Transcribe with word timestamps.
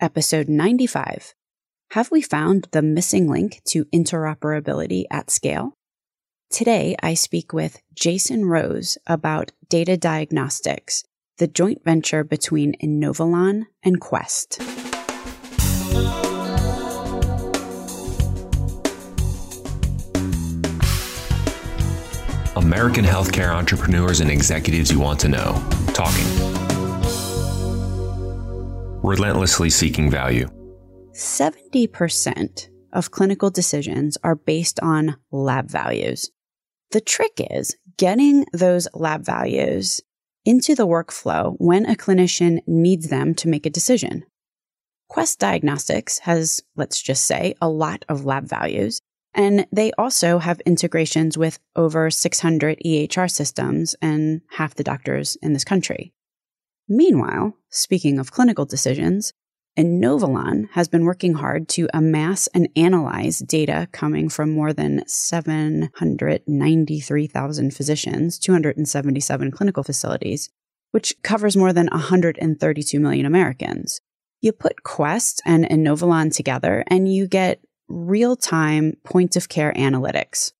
episode 0.00 0.48
95. 0.48 1.34
Have 1.92 2.10
we 2.10 2.22
found 2.22 2.68
the 2.72 2.82
missing 2.82 3.28
link 3.28 3.60
to 3.66 3.84
interoperability 3.86 5.04
at 5.10 5.30
scale? 5.30 5.74
Today, 6.50 6.96
I 7.02 7.14
speak 7.14 7.52
with 7.52 7.80
Jason 7.94 8.44
Rose 8.46 8.98
about 9.06 9.52
data 9.68 9.96
diagnostics, 9.96 11.04
the 11.38 11.46
joint 11.46 11.84
venture 11.84 12.24
between 12.24 12.74
Inovalon 12.82 13.66
and 13.82 14.00
Quest. 14.00 14.60
American 22.56 23.04
healthcare 23.04 23.54
entrepreneurs 23.54 24.20
and 24.20 24.30
executives 24.30 24.90
you 24.90 25.00
want 25.00 25.18
to 25.20 25.28
know. 25.28 25.62
Talking. 25.94 26.69
Relentlessly 29.02 29.70
seeking 29.70 30.10
value. 30.10 30.46
70% 31.12 32.68
of 32.92 33.10
clinical 33.10 33.48
decisions 33.48 34.18
are 34.22 34.34
based 34.34 34.78
on 34.80 35.16
lab 35.32 35.70
values. 35.70 36.30
The 36.90 37.00
trick 37.00 37.32
is 37.50 37.74
getting 37.96 38.44
those 38.52 38.88
lab 38.92 39.24
values 39.24 40.02
into 40.44 40.74
the 40.74 40.86
workflow 40.86 41.54
when 41.56 41.86
a 41.86 41.96
clinician 41.96 42.60
needs 42.66 43.08
them 43.08 43.34
to 43.36 43.48
make 43.48 43.64
a 43.64 43.70
decision. 43.70 44.24
Quest 45.08 45.38
Diagnostics 45.38 46.18
has, 46.18 46.60
let's 46.76 47.00
just 47.00 47.24
say, 47.24 47.54
a 47.60 47.70
lot 47.70 48.04
of 48.06 48.26
lab 48.26 48.46
values, 48.46 49.00
and 49.32 49.66
they 49.72 49.92
also 49.92 50.38
have 50.38 50.60
integrations 50.60 51.38
with 51.38 51.58
over 51.74 52.10
600 52.10 52.78
EHR 52.84 53.30
systems 53.30 53.94
and 54.02 54.42
half 54.50 54.74
the 54.74 54.84
doctors 54.84 55.36
in 55.40 55.54
this 55.54 55.64
country. 55.64 56.12
Meanwhile, 56.92 57.56
speaking 57.68 58.18
of 58.18 58.32
clinical 58.32 58.64
decisions, 58.64 59.32
Inovalon 59.78 60.70
has 60.72 60.88
been 60.88 61.04
working 61.04 61.34
hard 61.34 61.68
to 61.68 61.88
amass 61.94 62.48
and 62.48 62.68
analyze 62.74 63.38
data 63.38 63.86
coming 63.92 64.28
from 64.28 64.50
more 64.50 64.72
than 64.72 65.06
793,000 65.06 67.70
physicians, 67.72 68.40
277 68.40 69.52
clinical 69.52 69.84
facilities, 69.84 70.50
which 70.90 71.14
covers 71.22 71.56
more 71.56 71.72
than 71.72 71.86
132 71.92 72.98
million 72.98 73.24
Americans. 73.24 74.00
You 74.40 74.50
put 74.50 74.82
Quest 74.82 75.40
and 75.46 75.64
Inovalon 75.66 76.34
together 76.34 76.82
and 76.88 77.12
you 77.12 77.28
get 77.28 77.60
real 77.88 78.34
time 78.34 78.94
point 79.04 79.36
of 79.36 79.48
care 79.48 79.72
analytics, 79.74 80.50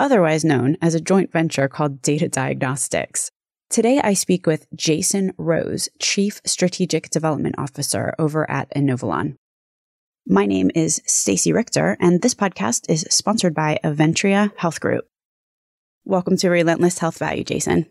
otherwise 0.00 0.44
known 0.44 0.76
as 0.82 0.96
a 0.96 1.00
joint 1.00 1.30
venture 1.30 1.68
called 1.68 2.02
Data 2.02 2.28
Diagnostics. 2.28 3.30
Today, 3.72 4.02
I 4.04 4.12
speak 4.12 4.46
with 4.46 4.66
Jason 4.76 5.32
Rose, 5.38 5.88
Chief 5.98 6.42
Strategic 6.44 7.08
Development 7.08 7.54
Officer 7.56 8.14
over 8.18 8.48
at 8.50 8.68
Inovalon. 8.74 9.36
My 10.26 10.44
name 10.44 10.70
is 10.74 11.00
Stacey 11.06 11.54
Richter, 11.54 11.96
and 11.98 12.20
this 12.20 12.34
podcast 12.34 12.90
is 12.90 13.06
sponsored 13.08 13.54
by 13.54 13.80
Aventria 13.82 14.52
Health 14.58 14.78
Group. 14.78 15.06
Welcome 16.04 16.36
to 16.36 16.50
Relentless 16.50 16.98
Health 16.98 17.16
Value, 17.16 17.44
Jason. 17.44 17.86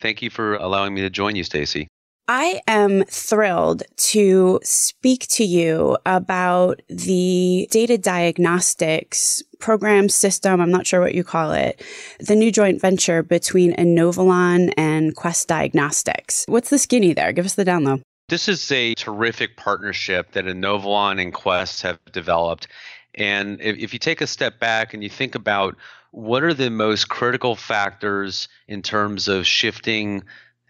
Thank 0.00 0.22
you 0.22 0.28
for 0.28 0.56
allowing 0.56 0.92
me 0.92 1.02
to 1.02 1.10
join 1.10 1.36
you, 1.36 1.44
Stacey. 1.44 1.86
I 2.32 2.60
am 2.68 3.02
thrilled 3.06 3.82
to 3.96 4.60
speak 4.62 5.26
to 5.30 5.44
you 5.44 5.98
about 6.06 6.80
the 6.88 7.66
data 7.72 7.98
diagnostics 7.98 9.42
program 9.58 10.08
system. 10.08 10.60
I'm 10.60 10.70
not 10.70 10.86
sure 10.86 11.00
what 11.00 11.16
you 11.16 11.24
call 11.24 11.50
it. 11.50 11.84
The 12.20 12.36
new 12.36 12.52
joint 12.52 12.80
venture 12.80 13.24
between 13.24 13.74
Inovalon 13.74 14.72
and 14.76 15.16
Quest 15.16 15.48
Diagnostics. 15.48 16.44
What's 16.46 16.70
the 16.70 16.78
skinny 16.78 17.14
there? 17.14 17.32
Give 17.32 17.46
us 17.46 17.56
the 17.56 17.64
down 17.64 17.82
low. 17.82 17.98
This 18.28 18.48
is 18.48 18.70
a 18.70 18.94
terrific 18.94 19.56
partnership 19.56 20.30
that 20.30 20.44
Inovalon 20.44 21.20
and 21.20 21.34
Quest 21.34 21.82
have 21.82 21.98
developed. 22.12 22.68
And 23.16 23.60
if 23.60 23.92
you 23.92 23.98
take 23.98 24.20
a 24.20 24.28
step 24.28 24.60
back 24.60 24.94
and 24.94 25.02
you 25.02 25.10
think 25.10 25.34
about 25.34 25.74
what 26.12 26.44
are 26.44 26.54
the 26.54 26.70
most 26.70 27.08
critical 27.08 27.56
factors 27.56 28.46
in 28.68 28.82
terms 28.82 29.26
of 29.26 29.48
shifting 29.48 30.22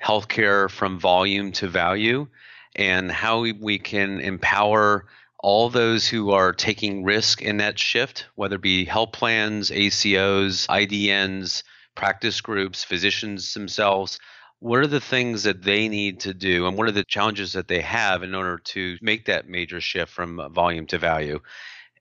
healthcare 0.03 0.71
from 0.71 0.99
volume 0.99 1.53
to 1.53 1.69
value 1.69 2.27
and 2.77 3.11
how 3.11 3.41
we 3.41 3.78
can 3.78 4.21
empower 4.21 5.06
all 5.43 5.71
those 5.71 6.06
who 6.06 6.31
are 6.31 6.53
taking 6.53 7.03
risk 7.03 7.43
in 7.43 7.59
that 7.59 7.78
shift, 7.78 8.27
whether 8.34 8.56
it 8.56 8.62
be 8.62 8.84
health 8.84 9.12
plans, 9.12 9.71
ACOs, 9.71 10.66
IDNs, 10.69 11.62
practice 11.94 12.41
groups, 12.41 12.84
physicians 12.84 13.55
themselves. 13.55 14.19
What 14.59 14.81
are 14.81 14.87
the 14.87 15.00
things 15.00 15.44
that 15.44 15.62
they 15.62 15.89
need 15.89 16.21
to 16.21 16.34
do, 16.34 16.66
and 16.66 16.77
what 16.77 16.87
are 16.87 16.93
the 16.93 17.05
challenges 17.05 17.55
that 17.55 17.69
they 17.69 17.81
have 17.81 18.22
in 18.22 18.34
order 18.34 18.59
to 18.59 18.99
make 19.00 19.25
that 19.25 19.49
major 19.49 19.81
shift 19.81 20.12
from 20.12 20.53
volume 20.53 20.87
to 20.89 20.99
value? 20.99 21.41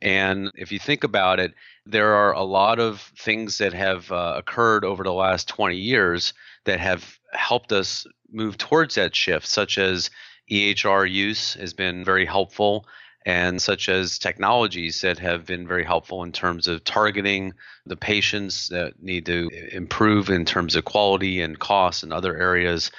And 0.02 0.52
if 0.56 0.72
you 0.72 0.80
think 0.80 1.04
about 1.04 1.40
it, 1.40 1.54
there 1.86 2.14
are 2.16 2.34
a 2.34 2.44
lot 2.44 2.80
of 2.80 3.02
things 3.18 3.58
that 3.58 3.74
have 3.74 4.12
uh, 4.12 4.36
occurred 4.38 4.86
over 4.86 5.04
the 5.04 5.14
last 5.14 5.48
20 5.48 5.76
years 5.76 6.34
that 6.66 6.80
have 6.80 7.19
helped 7.34 7.72
us 7.72 8.06
move 8.31 8.57
towards 8.57 8.95
that 8.95 9.16
shift, 9.16 9.47
such 9.47 9.78
as 9.78 10.09
EHR 10.51 11.09
use 11.09 11.53
has 11.56 11.73
been 11.73 12.03
very 12.03 12.25
helpful, 12.25 12.85
and 13.25 13.62
such 13.62 13.90
as 13.90 14.17
technologies 14.17 15.01
that 15.01 15.19
have 15.19 15.45
been 15.45 15.67
very 15.67 15.84
helpful 15.84 16.23
in 16.23 16.31
terms 16.31 16.67
of 16.67 16.84
targeting 16.84 17.53
the 17.85 17.97
patients 17.97 18.69
that 18.69 19.01
need 19.01 19.25
to 19.25 19.50
improve 19.72 20.29
in 20.29 20.45
terms 20.45 20.75
of 20.75 20.85
quality 20.85 21.41
and 21.41 21.59
cost 21.59 22.03
and 22.03 22.13
other 22.13 22.38
areas. 22.38 22.91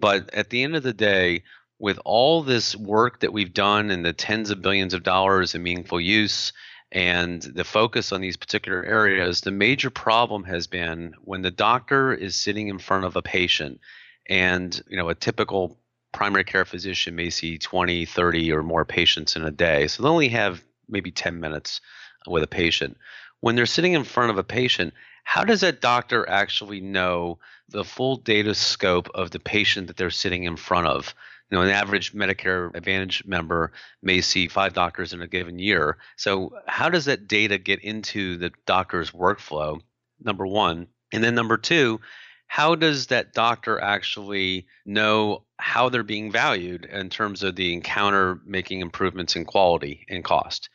But 0.00 0.32
at 0.32 0.50
the 0.50 0.62
end 0.62 0.74
of 0.74 0.82
the 0.82 0.92
day, 0.92 1.42
with 1.78 1.98
all 2.04 2.42
this 2.42 2.74
work 2.74 3.20
that 3.20 3.32
we've 3.32 3.54
done 3.54 3.90
and 3.90 4.04
the 4.04 4.12
tens 4.12 4.50
of 4.50 4.62
billions 4.62 4.94
of 4.94 5.02
dollars 5.02 5.54
in 5.54 5.62
meaningful 5.62 6.00
use 6.00 6.52
and 6.90 7.42
the 7.42 7.64
focus 7.64 8.12
on 8.12 8.20
these 8.20 8.36
particular 8.36 8.82
areas, 8.84 9.42
the 9.42 9.50
major 9.50 9.90
problem 9.90 10.44
has 10.44 10.66
been 10.66 11.14
when 11.22 11.42
the 11.42 11.50
doctor 11.50 12.14
is 12.14 12.34
sitting 12.34 12.68
in 12.68 12.78
front 12.78 13.04
of 13.04 13.16
a 13.16 13.22
patient 13.22 13.80
and 14.28 14.82
you 14.88 14.96
know 14.96 15.08
a 15.08 15.14
typical 15.14 15.78
primary 16.12 16.44
care 16.44 16.64
physician 16.64 17.14
may 17.14 17.30
see 17.30 17.58
20, 17.58 18.06
30 18.06 18.52
or 18.52 18.62
more 18.62 18.84
patients 18.84 19.36
in 19.36 19.44
a 19.44 19.50
day. 19.50 19.86
So 19.86 20.02
they 20.02 20.08
only 20.08 20.28
have 20.28 20.64
maybe 20.88 21.10
10 21.10 21.40
minutes 21.40 21.80
with 22.26 22.42
a 22.42 22.48
patient. 22.48 22.96
When 23.40 23.54
they're 23.54 23.66
sitting 23.66 23.92
in 23.92 24.04
front 24.04 24.30
of 24.30 24.38
a 24.38 24.44
patient, 24.44 24.94
how 25.24 25.44
does 25.44 25.60
that 25.60 25.82
doctor 25.82 26.28
actually 26.28 26.80
know 26.80 27.38
the 27.68 27.84
full 27.84 28.16
data 28.16 28.54
scope 28.54 29.10
of 29.14 29.30
the 29.30 29.38
patient 29.38 29.88
that 29.88 29.96
they're 29.96 30.10
sitting 30.10 30.44
in 30.44 30.56
front 30.56 30.86
of? 30.86 31.14
You 31.50 31.56
know, 31.56 31.62
an 31.62 31.70
average 31.70 32.12
Medicare 32.12 32.74
Advantage 32.74 33.24
member 33.24 33.72
may 34.02 34.20
see 34.20 34.48
five 34.48 34.74
doctors 34.74 35.12
in 35.12 35.22
a 35.22 35.26
given 35.26 35.58
year. 35.58 35.98
So, 36.16 36.52
how 36.66 36.88
does 36.90 37.06
that 37.06 37.26
data 37.26 37.58
get 37.58 37.80
into 37.82 38.36
the 38.36 38.52
doctor's 38.66 39.12
workflow? 39.12 39.80
Number 40.20 40.46
one. 40.46 40.88
And 41.12 41.24
then 41.24 41.34
number 41.34 41.56
two, 41.56 42.00
how 42.48 42.74
does 42.74 43.06
that 43.06 43.32
doctor 43.32 43.80
actually 43.80 44.66
know 44.84 45.44
how 45.58 45.88
they're 45.88 46.02
being 46.02 46.32
valued 46.32 46.86
in 46.86 47.08
terms 47.08 47.42
of 47.42 47.56
the 47.56 47.72
encounter 47.72 48.40
making 48.44 48.80
improvements 48.80 49.36
in 49.36 49.44
quality 49.44 50.06
and 50.08 50.24
cost? 50.24 50.68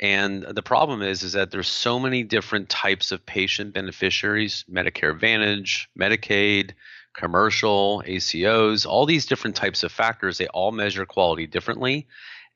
And 0.00 0.42
the 0.42 0.62
problem 0.62 1.02
is, 1.02 1.22
is 1.22 1.32
that 1.32 1.50
there's 1.50 1.68
so 1.68 1.98
many 1.98 2.22
different 2.22 2.68
types 2.68 3.12
of 3.12 3.24
patient 3.26 3.74
beneficiaries: 3.74 4.64
Medicare 4.70 5.12
Advantage, 5.12 5.88
Medicaid, 5.98 6.72
commercial, 7.14 8.02
ACOs, 8.06 8.86
all 8.86 9.06
these 9.06 9.26
different 9.26 9.56
types 9.56 9.82
of 9.82 9.92
factors, 9.92 10.38
they 10.38 10.46
all 10.48 10.72
measure 10.72 11.06
quality 11.06 11.46
differently. 11.46 12.06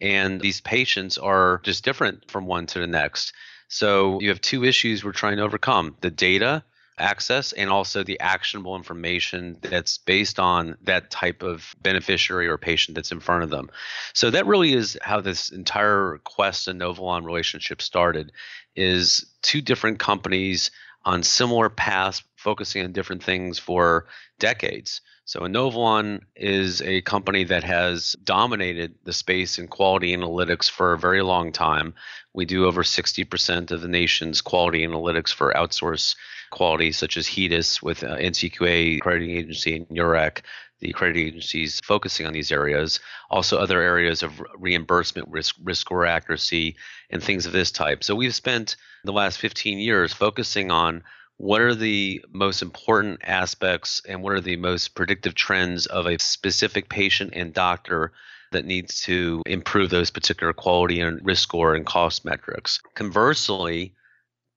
And 0.01 0.41
these 0.41 0.61
patients 0.61 1.19
are 1.19 1.61
just 1.63 1.85
different 1.85 2.31
from 2.31 2.47
one 2.47 2.67
to 2.67 2.79
the 2.79 2.87
next. 2.87 3.33
So 3.69 4.21
you 4.21 4.29
have 4.29 4.41
two 4.41 4.65
issues 4.65 5.05
we're 5.05 5.13
trying 5.13 5.39
to 5.39 5.43
overcome 5.43 5.97
the 6.01 6.11
data 6.11 6.65
access 6.99 7.53
and 7.53 7.71
also 7.71 8.05
the 8.05 8.21
actionable 8.21 8.77
information 8.77 9.57
that's 9.61 9.99
based 9.99 10.39
on 10.39 10.77
that 10.83 11.11
type 11.11 11.43
of 11.43 11.75
beneficiary 11.83 12.47
or 12.47 12.57
patient 12.57 12.95
that's 12.95 13.11
in 13.11 13.21
front 13.21 13.43
of 13.43 13.51
them. 13.51 13.71
So 14.13 14.31
that 14.31 14.47
really 14.47 14.75
is 14.75 14.97
how 15.03 15.21
this 15.21 15.51
entire 15.51 16.21
Quest 16.25 16.69
and 16.69 16.81
Inovalon 16.81 17.25
relationship 17.25 17.83
started 17.83 18.33
is 18.77 19.27
two 19.43 19.61
different 19.61 19.99
companies 19.99 20.71
on 21.05 21.23
similar 21.23 21.69
paths 21.69 22.23
focusing 22.37 22.85
on 22.85 22.93
different 22.93 23.23
things 23.23 23.59
for 23.59 24.07
decades. 24.39 25.01
So 25.27 25.41
Inovalon 25.41 26.21
is 26.37 26.83
a 26.83 27.01
company 27.01 27.45
that 27.45 27.65
has 27.65 28.15
dominated 28.25 28.95
the 29.05 29.13
space 29.15 29.59
in 29.59 29.69
quality 29.69 30.15
analytics 30.15 30.71
for 30.71 30.93
a 30.93 30.99
very 30.99 31.23
long 31.23 31.51
time. 31.51 31.95
We 32.35 32.45
do 32.45 32.67
over 32.67 32.83
60% 32.83 33.71
of 33.71 33.81
the 33.81 33.89
nation's 33.89 34.43
quality 34.43 34.87
analytics 34.87 35.33
for 35.33 35.55
outsource 35.55 36.15
quality, 36.51 36.93
such 36.93 37.17
as 37.17 37.27
HEDIS 37.27 37.83
with 37.83 38.05
uh, 38.05 38.17
NCQA 38.17 38.99
accrediting 38.99 39.37
agency 39.37 39.77
and 39.77 39.89
URAC, 39.89 40.43
the 40.85 40.91
accrediting 40.91 41.27
agencies 41.27 41.81
focusing 41.83 42.27
on 42.27 42.35
these 42.35 42.53
areas. 42.53 43.01
Also, 43.31 43.59
other 43.59 43.81
areas 43.81 44.23
of 44.23 44.41
reimbursement, 44.59 45.27
risk, 45.29 45.57
risk 45.65 45.81
score 45.81 46.05
accuracy, 46.05 46.77
and 47.11 47.23
things 47.23 47.47
of 47.47 47.53
this 47.53 47.71
type. 47.71 48.05
So 48.05 48.15
we've 48.15 48.35
spent 48.35 48.77
the 49.03 49.13
last 49.13 49.39
15 49.39 49.79
years 49.79 50.13
focusing 50.13 50.71
on 50.71 51.03
what 51.39 51.63
are 51.63 51.75
the 51.75 52.23
most 52.31 52.61
important 52.61 53.21
aspects 53.25 54.03
and 54.07 54.23
what 54.23 54.35
are 54.35 54.43
the 54.43 54.57
most 54.57 54.95
predictive 54.95 55.35
trends 55.35 55.87
of 55.87 56.07
a 56.07 56.19
specific 56.19 56.91
patient 56.91 57.33
and 57.35 57.55
doctor 57.55 58.13
that 58.53 58.67
needs 58.67 59.01
to 59.01 59.43
improve 59.47 59.89
those 59.89 60.11
particular 60.11 60.53
quality 60.53 61.01
and 61.01 61.25
risk 61.25 61.43
score 61.43 61.75
and 61.75 61.87
cost 61.87 62.27
metrics. 62.27 62.79
Conversely, 62.95 63.95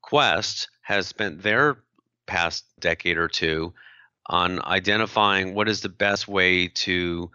Quest 0.01 0.68
has 0.81 1.07
spent 1.07 1.41
their 1.41 1.77
past 2.27 2.65
decade 2.81 3.18
or 3.18 3.29
two 3.29 3.74
on 4.27 4.63
identifying 4.65 5.53
what 5.53 5.69
is 5.69 5.81
the 5.81 5.89
best 5.89 6.27
way 6.27 6.68
to 6.68 7.31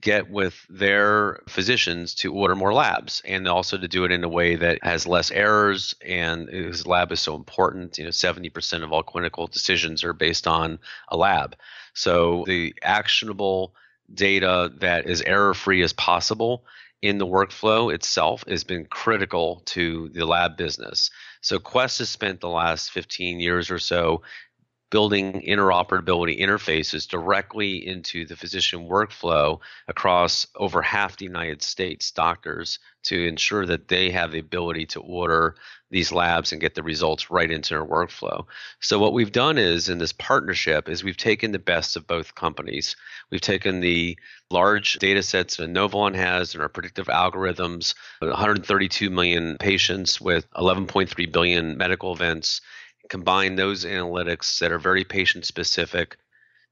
get 0.00 0.30
with 0.30 0.66
their 0.68 1.40
physicians 1.48 2.14
to 2.14 2.32
order 2.34 2.54
more 2.54 2.74
labs 2.74 3.22
and 3.24 3.48
also 3.48 3.78
to 3.78 3.88
do 3.88 4.04
it 4.04 4.12
in 4.12 4.22
a 4.24 4.28
way 4.28 4.54
that 4.54 4.78
has 4.82 5.06
less 5.06 5.30
errors 5.30 5.94
and 6.04 6.48
his 6.50 6.86
lab 6.86 7.10
is 7.12 7.20
so 7.20 7.34
important 7.34 7.96
you 7.96 8.04
know 8.04 8.10
70% 8.10 8.82
of 8.82 8.92
all 8.92 9.02
clinical 9.02 9.46
decisions 9.46 10.04
are 10.04 10.12
based 10.12 10.46
on 10.46 10.78
a 11.08 11.16
lab 11.16 11.56
so 11.94 12.44
the 12.46 12.74
actionable 12.82 13.74
data 14.12 14.70
that 14.80 15.06
is 15.06 15.22
error 15.22 15.54
free 15.54 15.82
as 15.82 15.94
possible 15.94 16.64
in 17.02 17.18
the 17.18 17.26
workflow 17.26 17.92
itself 17.92 18.44
has 18.48 18.64
been 18.64 18.86
critical 18.86 19.62
to 19.66 20.08
the 20.10 20.24
lab 20.24 20.56
business. 20.56 21.10
So 21.40 21.58
Quest 21.58 21.98
has 21.98 22.08
spent 22.08 22.40
the 22.40 22.48
last 22.48 22.90
15 22.90 23.38
years 23.38 23.70
or 23.70 23.78
so 23.78 24.22
building 24.90 25.42
interoperability 25.46 26.40
interfaces 26.40 27.08
directly 27.08 27.86
into 27.86 28.24
the 28.24 28.36
physician 28.36 28.88
workflow 28.88 29.58
across 29.88 30.46
over 30.54 30.80
half 30.80 31.16
the 31.16 31.24
United 31.24 31.60
States 31.60 32.12
doctors 32.12 32.78
to 33.02 33.26
ensure 33.26 33.66
that 33.66 33.88
they 33.88 34.10
have 34.10 34.32
the 34.32 34.38
ability 34.38 34.86
to 34.86 35.00
order 35.00 35.56
these 35.90 36.12
labs 36.12 36.52
and 36.52 36.60
get 36.60 36.74
the 36.74 36.82
results 36.82 37.30
right 37.30 37.50
into 37.50 37.74
their 37.74 37.84
workflow. 37.84 38.44
So 38.80 38.98
what 38.98 39.12
we've 39.12 39.32
done 39.32 39.58
is 39.58 39.88
in 39.88 39.98
this 39.98 40.12
partnership 40.12 40.88
is 40.88 41.04
we've 41.04 41.16
taken 41.16 41.52
the 41.52 41.58
best 41.58 41.96
of 41.96 42.06
both 42.06 42.34
companies. 42.34 42.96
We've 43.30 43.40
taken 43.40 43.80
the 43.80 44.18
large 44.50 44.94
data 44.94 45.22
sets 45.22 45.56
that 45.56 45.70
Inovalon 45.70 46.14
has 46.14 46.54
and 46.54 46.62
our 46.62 46.68
predictive 46.68 47.06
algorithms, 47.06 47.94
132 48.20 49.10
million 49.10 49.56
patients 49.58 50.20
with 50.20 50.50
11.3 50.52 51.32
billion 51.32 51.76
medical 51.76 52.12
events 52.12 52.60
combine 53.08 53.56
those 53.56 53.84
analytics 53.84 54.58
that 54.58 54.72
are 54.72 54.78
very 54.78 55.04
patient 55.04 55.44
specific 55.44 56.16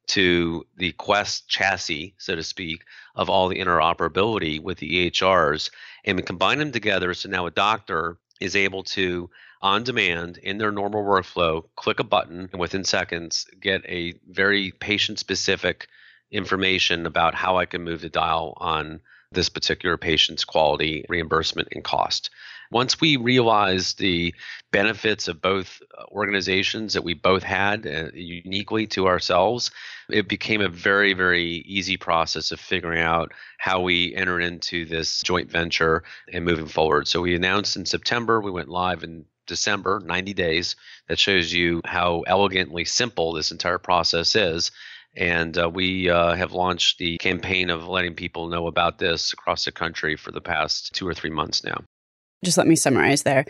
to 0.06 0.66
the 0.76 0.92
Quest 0.92 1.48
chassis, 1.48 2.14
so 2.19 2.36
to 2.36 2.42
speak, 2.42 2.84
of 3.14 3.31
all 3.31 3.48
the 3.48 3.58
interoperability 3.58 4.60
with 4.62 4.78
the 4.78 5.10
EHRs, 5.10 5.70
and 6.04 6.16
we 6.16 6.22
combine 6.22 6.58
them 6.58 6.72
together. 6.72 7.14
So 7.14 7.28
now 7.28 7.46
a 7.46 7.50
doctor 7.50 8.19
is 8.40 8.56
able 8.56 8.82
to, 8.84 9.31
on 9.62 9.82
demand 9.82 10.36
in 10.38 10.58
their 10.58 10.72
normal 10.72 11.04
workflow, 11.04 11.64
click 11.76 12.00
a 12.00 12.04
button 12.04 12.50
and 12.52 12.60
within 12.60 12.84
seconds 12.84 13.46
get 13.60 13.82
a 13.87 14.14
very 14.28 14.72
patient 14.72 15.19
specific 15.19 15.88
information 16.30 17.06
about 17.06 17.34
how 17.34 17.56
I 17.56 17.64
can 17.64 17.82
move 17.82 18.00
the 18.00 18.08
dial 18.08 18.54
on 18.58 19.00
this 19.34 19.48
particular 19.48 19.96
patient's 19.96 20.44
quality, 20.44 21.04
reimbursement, 21.08 21.69
and 21.72 21.84
cost. 21.84 22.31
Once 22.70 23.00
we 23.00 23.16
realized 23.16 23.98
the 23.98 24.34
benefits 24.72 25.28
of 25.28 25.40
both 25.40 25.81
uh, 25.96 26.04
organizations 26.10 26.94
that 26.94 27.04
we 27.04 27.14
both 27.14 27.42
had 27.42 27.86
uh, 27.86 28.08
uniquely 28.14 28.86
to 28.86 29.06
ourselves, 29.06 29.70
it 30.10 30.28
became 30.28 30.60
a 30.60 30.69
very, 30.69 31.12
very 31.12 31.44
easy 31.44 31.96
process 31.96 32.52
of 32.52 32.58
figuring 32.58 33.00
out 33.00 33.32
how 33.58 33.81
we 33.81 34.14
enter 34.14 34.40
into 34.40 34.84
this 34.86 35.20
joint 35.22 35.50
venture 35.50 36.02
and 36.32 36.44
moving 36.44 36.66
forward. 36.66 37.06
So 37.06 37.20
we 37.20 37.34
announced 37.34 37.76
in 37.76 37.87
September, 37.87 38.40
we 38.40 38.50
went 38.50 38.69
live 38.69 39.04
in 39.04 39.26
December, 39.46 40.00
90 40.04 40.34
days. 40.34 40.76
That 41.08 41.19
shows 41.19 41.52
you 41.52 41.82
how 41.84 42.25
elegantly 42.26 42.84
simple 42.84 43.32
this 43.32 43.52
entire 43.52 43.78
process 43.78 44.34
is. 44.34 44.70
And 45.16 45.56
uh, 45.56 45.70
we 45.70 46.11
uh, 46.11 46.34
have 46.34 46.52
launched 46.52 46.99
the 46.99 47.19
campaign 47.19 47.70
of 47.70 47.87
letting 47.87 48.14
people 48.14 48.49
know 48.49 48.66
about 48.66 48.99
this 48.99 49.32
across 49.32 49.64
the 49.64 49.72
country 49.72 50.16
for 50.16 50.32
the 50.32 50.40
past 50.40 50.93
two 50.94 51.06
or 51.06 51.14
three 51.14 51.31
months 51.31 51.64
now. 51.64 51.84
Just 52.44 52.58
let 52.58 52.66
me 52.66 52.76
summarize 52.76 53.22
there. 53.22 53.44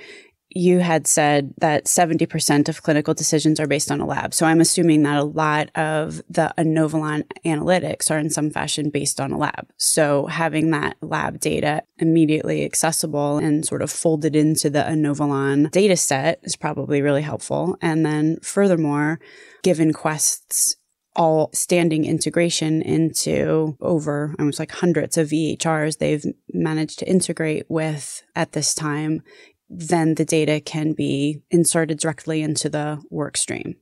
You 0.50 0.80
had 0.80 1.08
said 1.08 1.52
that 1.58 1.86
70% 1.86 2.68
of 2.68 2.82
clinical 2.82 3.12
decisions 3.12 3.58
are 3.58 3.66
based 3.66 3.90
on 3.90 4.00
a 4.00 4.06
lab. 4.06 4.34
So 4.34 4.46
I'm 4.46 4.60
assuming 4.60 5.02
that 5.02 5.16
a 5.16 5.24
lot 5.24 5.70
of 5.74 6.22
the 6.28 6.54
Inovalon 6.56 7.24
analytics 7.44 8.08
are 8.10 8.18
in 8.18 8.30
some 8.30 8.50
fashion 8.50 8.90
based 8.90 9.20
on 9.20 9.32
a 9.32 9.38
lab. 9.38 9.66
So 9.78 10.26
having 10.26 10.70
that 10.70 10.96
lab 11.00 11.40
data 11.40 11.82
immediately 11.98 12.64
accessible 12.64 13.38
and 13.38 13.64
sort 13.64 13.82
of 13.82 13.90
folded 13.90 14.36
into 14.36 14.70
the 14.70 14.80
Inovalon 14.80 15.70
data 15.72 15.96
set 15.96 16.38
is 16.44 16.54
probably 16.54 17.02
really 17.02 17.22
helpful. 17.22 17.76
And 17.80 18.06
then 18.06 18.36
furthermore, 18.42 19.18
given 19.64 19.92
Quest's 19.92 20.76
all 21.16 21.50
standing 21.52 22.04
integration 22.04 22.82
into 22.82 23.76
over 23.80 24.34
almost 24.38 24.58
like 24.58 24.72
hundreds 24.72 25.16
of 25.16 25.28
EHRs 25.28 25.98
they've 25.98 26.24
managed 26.52 26.98
to 26.98 27.08
integrate 27.08 27.66
with 27.68 28.22
at 28.34 28.52
this 28.52 28.74
time, 28.74 29.22
then 29.68 30.14
the 30.14 30.24
data 30.24 30.60
can 30.60 30.92
be 30.92 31.42
inserted 31.50 31.98
directly 31.98 32.42
into 32.42 32.68
the 32.68 33.02
work 33.10 33.36
stream. 33.36 33.76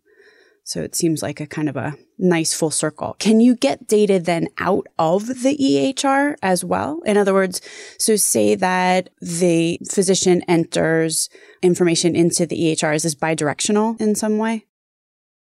So 0.64 0.80
it 0.80 0.94
seems 0.94 1.22
like 1.22 1.40
a 1.40 1.46
kind 1.46 1.68
of 1.68 1.76
a 1.76 1.96
nice 2.18 2.54
full 2.54 2.70
circle. 2.70 3.16
Can 3.18 3.40
you 3.40 3.56
get 3.56 3.88
data 3.88 4.20
then 4.20 4.46
out 4.58 4.86
of 4.98 5.26
the 5.26 5.56
EHR 5.56 6.36
as 6.40 6.64
well? 6.64 7.00
In 7.04 7.16
other 7.16 7.34
words, 7.34 7.60
so 7.98 8.14
say 8.14 8.54
that 8.54 9.10
the 9.20 9.80
physician 9.90 10.42
enters 10.46 11.28
information 11.62 12.14
into 12.14 12.46
the 12.46 12.56
EHR. 12.56 12.94
Is 12.94 13.02
this 13.02 13.16
bidirectional 13.16 14.00
in 14.00 14.14
some 14.14 14.38
way? 14.38 14.66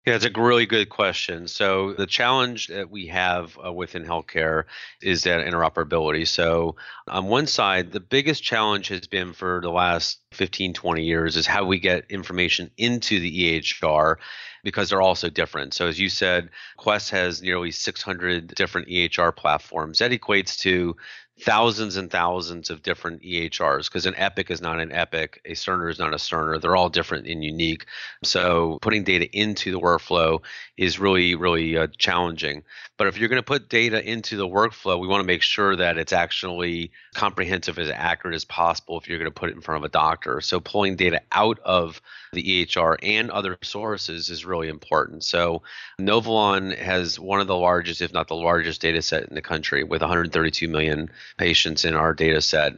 Yeah, 0.05 0.15
it's 0.15 0.25
a 0.25 0.31
really 0.35 0.65
good 0.65 0.89
question. 0.89 1.47
So, 1.47 1.93
the 1.93 2.07
challenge 2.07 2.67
that 2.67 2.89
we 2.89 3.05
have 3.07 3.55
uh, 3.63 3.71
within 3.71 4.03
healthcare 4.03 4.63
is 4.99 5.23
that 5.23 5.45
interoperability. 5.45 6.27
So, 6.27 6.75
on 7.07 7.25
one 7.27 7.45
side, 7.45 7.91
the 7.91 7.99
biggest 7.99 8.41
challenge 8.41 8.87
has 8.87 9.05
been 9.05 9.33
for 9.33 9.61
the 9.61 9.69
last 9.69 10.19
15, 10.31 10.73
20 10.73 11.03
years 11.03 11.37
is 11.37 11.45
how 11.45 11.65
we 11.65 11.77
get 11.79 12.09
information 12.09 12.71
into 12.77 13.19
the 13.19 13.59
EHR 13.61 14.15
because 14.63 14.89
they're 14.89 15.03
all 15.03 15.13
so 15.13 15.29
different. 15.29 15.75
So, 15.75 15.85
as 15.85 15.99
you 15.99 16.09
said, 16.09 16.49
Quest 16.77 17.11
has 17.11 17.43
nearly 17.43 17.69
600 17.69 18.55
different 18.55 18.87
EHR 18.87 19.35
platforms. 19.35 19.99
That 19.99 20.09
equates 20.09 20.57
to 20.61 20.95
thousands 21.41 21.95
and 21.95 22.11
thousands 22.11 22.69
of 22.69 22.83
different 22.83 23.23
EHRs 23.23 23.85
because 23.85 24.05
an 24.05 24.13
Epic 24.15 24.51
is 24.51 24.61
not 24.61 24.79
an 24.79 24.91
Epic, 24.91 25.41
a 25.45 25.51
Cerner 25.51 25.89
is 25.89 25.97
not 25.97 26.13
a 26.13 26.17
Cerner. 26.17 26.61
They're 26.61 26.75
all 26.75 26.89
different 26.89 27.27
and 27.27 27.43
unique. 27.43 27.85
So 28.23 28.77
putting 28.81 29.03
data 29.03 29.27
into 29.35 29.71
the 29.71 29.79
workflow 29.79 30.41
is 30.77 30.99
really, 30.99 31.35
really 31.35 31.77
uh, 31.77 31.87
challenging. 31.97 32.63
But 32.97 33.07
if 33.07 33.17
you're 33.17 33.29
going 33.29 33.41
to 33.41 33.43
put 33.43 33.69
data 33.69 34.07
into 34.07 34.37
the 34.37 34.47
workflow, 34.47 34.99
we 34.99 35.07
want 35.07 35.21
to 35.21 35.27
make 35.27 35.41
sure 35.41 35.75
that 35.75 35.97
it's 35.97 36.13
actually 36.13 36.91
comprehensive, 37.15 37.79
as 37.79 37.89
accurate 37.89 38.35
as 38.35 38.45
possible 38.45 38.99
if 38.99 39.07
you're 39.07 39.17
going 39.17 39.31
to 39.31 39.39
put 39.39 39.49
it 39.49 39.55
in 39.55 39.61
front 39.61 39.83
of 39.83 39.89
a 39.89 39.91
doctor. 39.91 40.41
So 40.41 40.59
pulling 40.59 40.95
data 40.95 41.21
out 41.31 41.59
of 41.59 42.01
the 42.33 42.65
EHR 42.65 42.97
and 43.01 43.31
other 43.31 43.57
sources 43.63 44.29
is 44.29 44.45
really 44.45 44.69
important. 44.69 45.23
So 45.23 45.63
Inovalon 45.99 46.77
has 46.77 47.19
one 47.19 47.41
of 47.41 47.47
the 47.47 47.55
largest, 47.55 48.01
if 48.01 48.13
not 48.13 48.27
the 48.27 48.35
largest, 48.35 48.81
data 48.81 49.01
set 49.01 49.23
in 49.23 49.35
the 49.35 49.41
country 49.41 49.83
with 49.83 50.01
132 50.01 50.67
million 50.67 51.09
patients 51.37 51.85
in 51.85 51.93
our 51.93 52.13
data 52.13 52.41
set. 52.41 52.73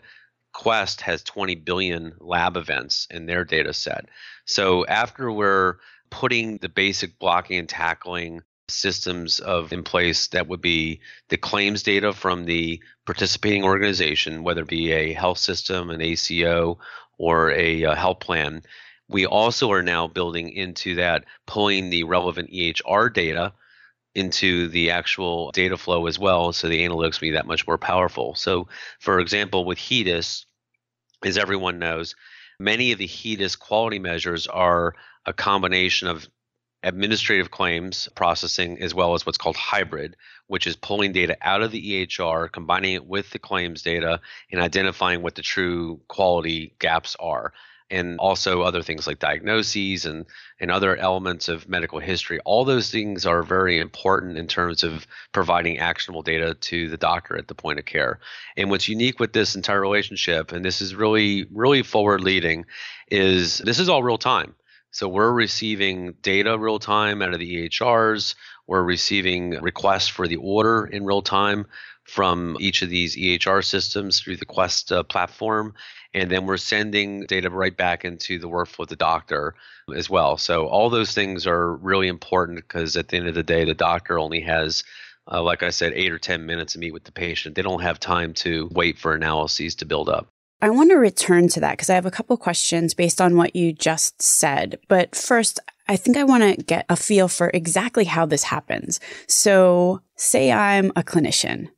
Quest 0.53 1.01
has 1.01 1.23
20 1.23 1.55
billion 1.55 2.13
lab 2.19 2.57
events 2.57 3.07
in 3.09 3.25
their 3.25 3.43
data 3.43 3.73
set. 3.73 4.05
So 4.45 4.85
after 4.85 5.31
we're 5.31 5.77
putting 6.09 6.57
the 6.57 6.69
basic 6.69 7.17
blocking 7.17 7.57
and 7.57 7.69
tackling 7.69 8.41
systems 8.69 9.39
of 9.39 9.73
in 9.73 9.83
place 9.83 10.27
that 10.27 10.47
would 10.47 10.61
be 10.61 11.01
the 11.29 11.37
claims 11.37 11.83
data 11.83 12.13
from 12.13 12.45
the 12.45 12.81
participating 13.05 13.63
organization, 13.63 14.43
whether 14.43 14.61
it 14.61 14.67
be 14.67 14.91
a 14.91 15.13
health 15.13 15.37
system, 15.37 15.89
an 15.89 16.01
ACO, 16.01 16.77
or 17.17 17.51
a, 17.51 17.83
a 17.83 17.91
uh, 17.91 17.95
health 17.95 18.19
plan, 18.19 18.63
we 19.09 19.25
also 19.25 19.71
are 19.71 19.83
now 19.83 20.07
building 20.07 20.49
into 20.49 20.95
that, 20.95 21.25
pulling 21.45 21.89
the 21.89 22.03
relevant 22.03 22.51
EHR 22.51 23.13
data 23.13 23.53
into 24.15 24.67
the 24.67 24.91
actual 24.91 25.51
data 25.51 25.77
flow 25.77 26.07
as 26.07 26.19
well. 26.19 26.53
So 26.53 26.67
the 26.67 26.85
analytics 26.85 27.19
be 27.19 27.31
that 27.31 27.47
much 27.47 27.65
more 27.65 27.77
powerful. 27.77 28.35
So, 28.35 28.67
for 28.99 29.19
example, 29.19 29.65
with 29.65 29.79
HEDIS, 29.79 30.45
as 31.23 31.37
everyone 31.37 31.79
knows, 31.79 32.15
many 32.59 32.91
of 32.91 32.99
the 32.99 33.07
HEDIS 33.07 33.57
quality 33.57 33.99
measures 33.99 34.47
are 34.47 34.93
a 35.25 35.33
combination 35.33 36.07
of 36.07 36.27
administrative 36.83 37.49
claims 37.49 38.09
processing 38.13 38.81
as 38.81 38.93
well 38.93 39.13
as 39.13 39.25
what's 39.25 39.37
called 39.37 39.55
hybrid, 39.55 40.17
which 40.47 40.67
is 40.67 40.75
pulling 40.75 41.13
data 41.13 41.37
out 41.41 41.63
of 41.63 41.71
the 41.71 42.05
EHR, 42.05 42.51
combining 42.51 42.93
it 42.93 43.05
with 43.05 43.29
the 43.31 43.39
claims 43.39 43.81
data, 43.81 44.19
and 44.51 44.61
identifying 44.61 45.21
what 45.21 45.35
the 45.35 45.41
true 45.41 46.01
quality 46.09 46.75
gaps 46.79 47.15
are 47.19 47.53
and 47.93 48.19
also 48.19 48.61
other 48.61 48.81
things 48.81 49.05
like 49.07 49.19
diagnoses 49.19 50.05
and, 50.05 50.25
and 50.59 50.71
other 50.71 50.97
elements 50.97 51.47
of 51.47 51.69
medical 51.69 51.99
history. 51.99 52.39
All 52.43 52.65
those 52.65 52.89
things 52.89 53.25
are 53.25 53.43
very 53.43 53.79
important 53.79 54.37
in 54.37 54.47
terms 54.47 54.83
of 54.83 55.05
providing 55.31 55.77
actionable 55.77 56.23
data 56.23 56.55
to 56.55 56.89
the 56.89 56.97
doctor 56.97 57.37
at 57.37 57.47
the 57.47 57.55
point 57.55 57.79
of 57.79 57.85
care. 57.85 58.19
And 58.57 58.69
what's 58.69 58.87
unique 58.87 59.19
with 59.19 59.33
this 59.33 59.55
entire 59.55 59.81
relationship, 59.81 60.51
and 60.51 60.65
this 60.65 60.81
is 60.81 60.95
really, 60.95 61.45
really 61.51 61.83
forward 61.83 62.21
leading, 62.21 62.65
is 63.11 63.59
this 63.59 63.79
is 63.79 63.89
all 63.89 64.03
real 64.03 64.17
time. 64.17 64.55
So 64.91 65.07
we're 65.07 65.31
receiving 65.31 66.13
data 66.21 66.57
real 66.57 66.79
time 66.79 67.21
out 67.21 67.33
of 67.33 67.39
the 67.39 67.69
EHRs. 67.69 68.35
We're 68.67 68.83
receiving 68.83 69.61
requests 69.61 70.07
for 70.07 70.27
the 70.27 70.37
order 70.37 70.85
in 70.85 71.05
real 71.05 71.21
time. 71.21 71.65
from 72.05 72.57
each 72.59 72.81
of 72.81 72.89
these 72.89 73.15
EHR 73.15 73.63
systems 73.63 74.19
through 74.19 74.35
the 74.35 74.45
Quest 74.45 74.91
uh, 74.91 75.03
platform. 75.03 75.73
And 76.13 76.29
then 76.29 76.45
we're 76.45 76.57
sending 76.57 77.25
data 77.25 77.49
right 77.49 77.75
back 77.75 78.05
into 78.05 78.37
the 78.37 78.49
workflow 78.49 78.81
of 78.81 78.89
the 78.89 78.95
doctor 78.95 79.55
as 79.95 80.09
well. 80.09 80.37
So 80.37 80.67
all 80.67 80.89
those 80.89 81.13
things 81.13 81.47
are 81.47 81.75
really 81.75 82.07
important 82.07 82.57
because 82.57 82.95
at 82.95 83.07
the 83.07 83.17
end 83.17 83.27
of 83.27 83.35
the 83.35 83.43
day, 83.43 83.65
the 83.65 83.73
doctor 83.73 84.19
only 84.19 84.41
has 84.41 84.83
uh, 85.31 85.41
like 85.41 85.63
I 85.63 85.69
said, 85.69 85.93
eight 85.95 86.11
or 86.11 86.19
10 86.19 86.45
minutes 86.45 86.73
to 86.73 86.79
meet 86.79 86.91
with 86.91 87.05
the 87.05 87.11
patient. 87.11 87.55
They 87.55 87.61
don't 87.61 87.81
have 87.81 87.99
time 87.99 88.33
to 88.35 88.69
wait 88.73 88.97
for 88.97 89.13
analyses 89.13 89.75
to 89.75 89.85
build 89.85 90.09
up. 90.09 90.27
I 90.61 90.69
want 90.69 90.91
to 90.91 90.95
return 90.95 91.49
to 91.49 91.59
that 91.59 91.71
because 91.71 91.89
I 91.89 91.95
have 91.95 92.05
a 92.05 92.11
couple 92.11 92.37
questions 92.37 92.93
based 92.93 93.19
on 93.19 93.35
what 93.35 93.55
you 93.55 93.73
just 93.73 94.21
said. 94.21 94.79
But 94.87 95.15
first, 95.15 95.59
I 95.87 95.97
think 95.97 96.15
I 96.15 96.23
want 96.23 96.43
to 96.43 96.63
get 96.63 96.85
a 96.89 96.95
feel 96.95 97.27
for 97.27 97.51
exactly 97.53 98.05
how 98.05 98.25
this 98.25 98.43
happens. 98.43 99.01
So, 99.27 100.01
say 100.15 100.51
I'm 100.53 100.91
a 100.95 101.03
clinician 101.03 101.69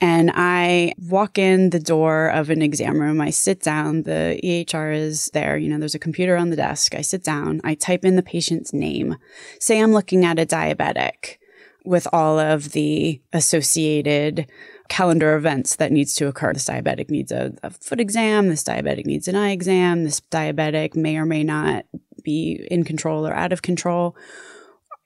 and 0.00 0.30
I 0.32 0.94
walk 0.98 1.38
in 1.38 1.70
the 1.70 1.80
door 1.80 2.28
of 2.28 2.50
an 2.50 2.62
exam 2.62 3.00
room. 3.00 3.20
I 3.20 3.30
sit 3.30 3.60
down. 3.60 4.04
The 4.04 4.40
EHR 4.44 4.94
is 4.94 5.30
there. 5.34 5.58
You 5.58 5.68
know, 5.68 5.78
there's 5.78 5.96
a 5.96 5.98
computer 5.98 6.36
on 6.36 6.50
the 6.50 6.56
desk. 6.56 6.94
I 6.94 7.00
sit 7.00 7.24
down. 7.24 7.60
I 7.64 7.74
type 7.74 8.04
in 8.04 8.14
the 8.14 8.22
patient's 8.22 8.72
name. 8.72 9.16
Say 9.58 9.80
I'm 9.80 9.92
looking 9.92 10.24
at 10.24 10.38
a 10.38 10.46
diabetic 10.46 11.38
with 11.84 12.06
all 12.12 12.38
of 12.38 12.72
the 12.72 13.20
associated 13.32 14.46
calendar 14.88 15.36
events 15.36 15.76
that 15.76 15.90
needs 15.90 16.14
to 16.14 16.28
occur. 16.28 16.52
This 16.52 16.66
diabetic 16.66 17.10
needs 17.10 17.32
a, 17.32 17.52
a, 17.62 17.70
foot 17.70 18.00
exam. 18.00 18.48
This 18.48 18.62
diabetic 18.62 19.04
needs 19.04 19.26
an 19.26 19.34
eye 19.34 19.50
exam. 19.50 20.04
This 20.04 20.20
diabetic 20.30 20.94
may 20.94 21.16
or 21.16 21.26
may 21.26 21.42
not 21.42 21.86
be 22.22 22.66
in 22.70 22.84
control 22.84 23.26
or 23.26 23.34
out 23.34 23.52
of 23.52 23.62
control. 23.62 24.16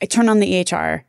I 0.03 0.07
turn 0.07 0.29
on 0.29 0.41
the 0.41 0.53
EHR. 0.53 1.05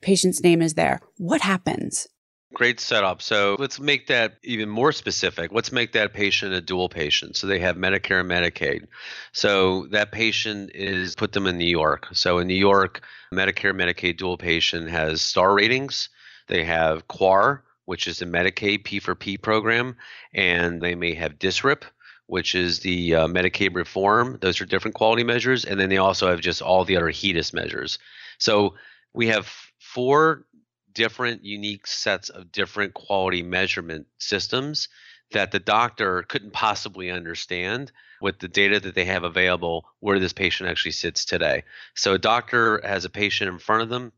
Patient's 0.00 0.42
name 0.42 0.62
is 0.62 0.74
there. 0.74 1.00
What 1.18 1.40
happens? 1.40 2.08
Great 2.54 2.78
setup. 2.78 3.20
So 3.20 3.56
let's 3.58 3.80
make 3.80 4.06
that 4.06 4.36
even 4.44 4.68
more 4.68 4.92
specific. 4.92 5.52
Let's 5.52 5.72
make 5.72 5.92
that 5.92 6.12
patient 6.12 6.54
a 6.54 6.60
dual 6.60 6.88
patient. 6.88 7.36
So 7.36 7.48
they 7.48 7.58
have 7.58 7.76
Medicare 7.76 8.20
and 8.20 8.30
Medicaid. 8.30 8.86
So 9.32 9.86
that 9.88 10.12
patient 10.12 10.70
is 10.72 11.16
put 11.16 11.32
them 11.32 11.48
in 11.48 11.58
New 11.58 11.68
York. 11.68 12.08
So 12.12 12.38
in 12.38 12.46
New 12.46 12.54
York, 12.54 13.02
Medicare 13.32 13.74
Medicaid 13.74 14.18
dual 14.18 14.38
patient 14.38 14.88
has 14.88 15.20
star 15.20 15.52
ratings. 15.52 16.08
They 16.46 16.64
have 16.64 17.08
QARR, 17.08 17.62
which 17.86 18.06
is 18.06 18.20
the 18.20 18.26
Medicaid 18.26 18.84
P4P 18.84 19.42
program, 19.42 19.96
and 20.32 20.80
they 20.80 20.94
may 20.94 21.14
have 21.14 21.38
DSRIP, 21.38 21.82
which 22.26 22.54
is 22.54 22.80
the 22.80 23.14
uh, 23.14 23.26
Medicaid 23.26 23.74
reform. 23.74 24.38
Those 24.40 24.60
are 24.60 24.66
different 24.66 24.94
quality 24.94 25.24
measures, 25.24 25.64
and 25.64 25.80
then 25.80 25.88
they 25.88 25.98
also 25.98 26.28
have 26.28 26.40
just 26.40 26.62
all 26.62 26.84
the 26.84 26.96
other 26.96 27.10
HEDIS 27.10 27.52
measures. 27.52 27.98
So 28.38 28.74
we 29.12 29.26
have 29.28 29.52
four 29.78 30.44
different 30.94 31.44
unique 31.44 31.86
sets 31.86 32.28
of 32.28 32.52
different 32.52 32.94
quality 32.94 33.42
measurement 33.42 34.06
systems 34.18 34.88
that 35.32 35.50
the 35.50 35.58
doctor 35.58 36.22
couldn't 36.22 36.52
possibly 36.52 37.10
understand 37.10 37.90
with 38.20 38.38
the 38.38 38.48
data 38.48 38.78
that 38.80 38.94
they 38.94 39.04
have 39.04 39.24
available 39.24 39.84
where 40.00 40.18
this 40.18 40.32
patient 40.32 40.70
actually 40.70 40.92
sits 40.92 41.24
today. 41.24 41.64
So 41.94 42.14
a 42.14 42.18
doctor 42.18 42.80
has 42.84 43.04
a 43.04 43.10
patient 43.10 43.50
in 43.50 43.58
front 43.58 43.82
of 43.82 43.88
them, 43.88 44.12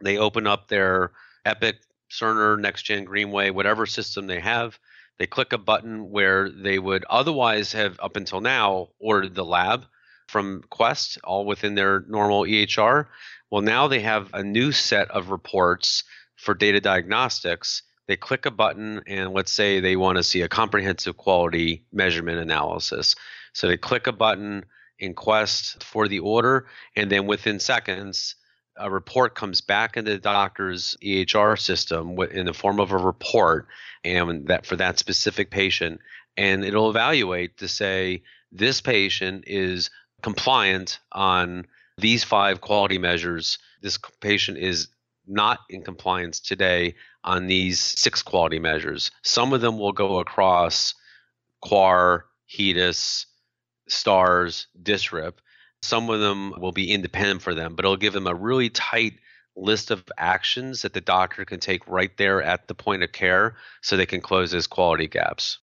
they 0.00 0.16
open 0.16 0.46
up 0.46 0.68
their 0.68 1.12
Epic, 1.44 1.76
Cerner, 2.10 2.58
NextGen, 2.58 3.04
Greenway, 3.04 3.50
whatever 3.50 3.84
system 3.86 4.26
they 4.26 4.40
have, 4.40 4.78
they 5.18 5.26
click 5.26 5.52
a 5.52 5.58
button 5.58 6.10
where 6.10 6.48
they 6.48 6.78
would 6.78 7.04
otherwise 7.10 7.72
have 7.72 7.98
up 8.00 8.16
until 8.16 8.40
now 8.40 8.88
ordered 8.98 9.34
the 9.34 9.44
lab 9.44 9.84
from 10.28 10.62
Quest 10.70 11.18
all 11.24 11.44
within 11.44 11.74
their 11.74 12.04
normal 12.08 12.42
EHR. 12.42 13.06
Well, 13.50 13.62
now 13.62 13.88
they 13.88 14.00
have 14.00 14.30
a 14.34 14.42
new 14.42 14.72
set 14.72 15.10
of 15.10 15.30
reports 15.30 16.04
for 16.36 16.54
data 16.54 16.80
diagnostics. 16.80 17.82
They 18.06 18.16
click 18.16 18.46
a 18.46 18.50
button, 18.50 19.02
and 19.06 19.32
let's 19.32 19.52
say 19.52 19.80
they 19.80 19.96
want 19.96 20.16
to 20.16 20.22
see 20.22 20.42
a 20.42 20.48
comprehensive 20.48 21.16
quality 21.16 21.84
measurement 21.92 22.38
analysis. 22.38 23.14
So 23.52 23.68
they 23.68 23.76
click 23.76 24.06
a 24.06 24.12
button 24.12 24.64
in 24.98 25.14
Quest 25.14 25.82
for 25.82 26.08
the 26.08 26.18
order, 26.18 26.66
and 26.96 27.10
then 27.10 27.26
within 27.26 27.60
seconds, 27.60 28.34
a 28.76 28.90
report 28.90 29.34
comes 29.34 29.60
back 29.60 29.96
into 29.96 30.12
the 30.12 30.18
doctor's 30.18 30.96
EHR 31.02 31.58
system 31.58 32.18
in 32.30 32.46
the 32.46 32.54
form 32.54 32.80
of 32.80 32.92
a 32.92 32.96
report, 32.96 33.66
and 34.04 34.46
that 34.46 34.66
for 34.66 34.76
that 34.76 34.98
specific 34.98 35.50
patient, 35.50 36.00
and 36.36 36.64
it'll 36.64 36.90
evaluate 36.90 37.58
to 37.58 37.68
say 37.68 38.22
this 38.52 38.80
patient 38.80 39.44
is 39.46 39.90
compliant 40.22 41.00
on 41.12 41.66
these 41.98 42.24
five 42.24 42.60
quality 42.60 42.98
measures. 42.98 43.58
This 43.82 43.98
patient 44.20 44.58
is 44.58 44.88
not 45.26 45.60
in 45.68 45.82
compliance 45.82 46.40
today 46.40 46.94
on 47.24 47.46
these 47.46 47.80
six 47.80 48.22
quality 48.22 48.58
measures. 48.58 49.10
Some 49.22 49.52
of 49.52 49.60
them 49.60 49.78
will 49.78 49.92
go 49.92 50.20
across 50.20 50.94
QARR, 51.62 52.22
HEDIS, 52.46 53.26
STARS, 53.88 54.68
DSRIP. 54.82 55.34
Some 55.82 56.08
of 56.08 56.20
them 56.20 56.54
will 56.58 56.72
be 56.72 56.90
independent 56.92 57.42
for 57.42 57.54
them, 57.54 57.74
but 57.74 57.84
it'll 57.84 57.96
give 57.96 58.12
them 58.12 58.26
a 58.26 58.34
really 58.34 58.70
tight 58.70 59.14
list 59.56 59.90
of 59.90 60.04
actions 60.16 60.82
that 60.82 60.92
the 60.92 61.00
doctor 61.00 61.44
can 61.44 61.60
take 61.60 61.86
right 61.86 62.16
there 62.16 62.42
at 62.42 62.68
the 62.68 62.74
point 62.74 63.02
of 63.02 63.12
care 63.12 63.56
so 63.82 63.96
they 63.96 64.06
can 64.06 64.20
close 64.20 64.52
those 64.52 64.66
quality 64.66 65.08
gaps. 65.08 65.58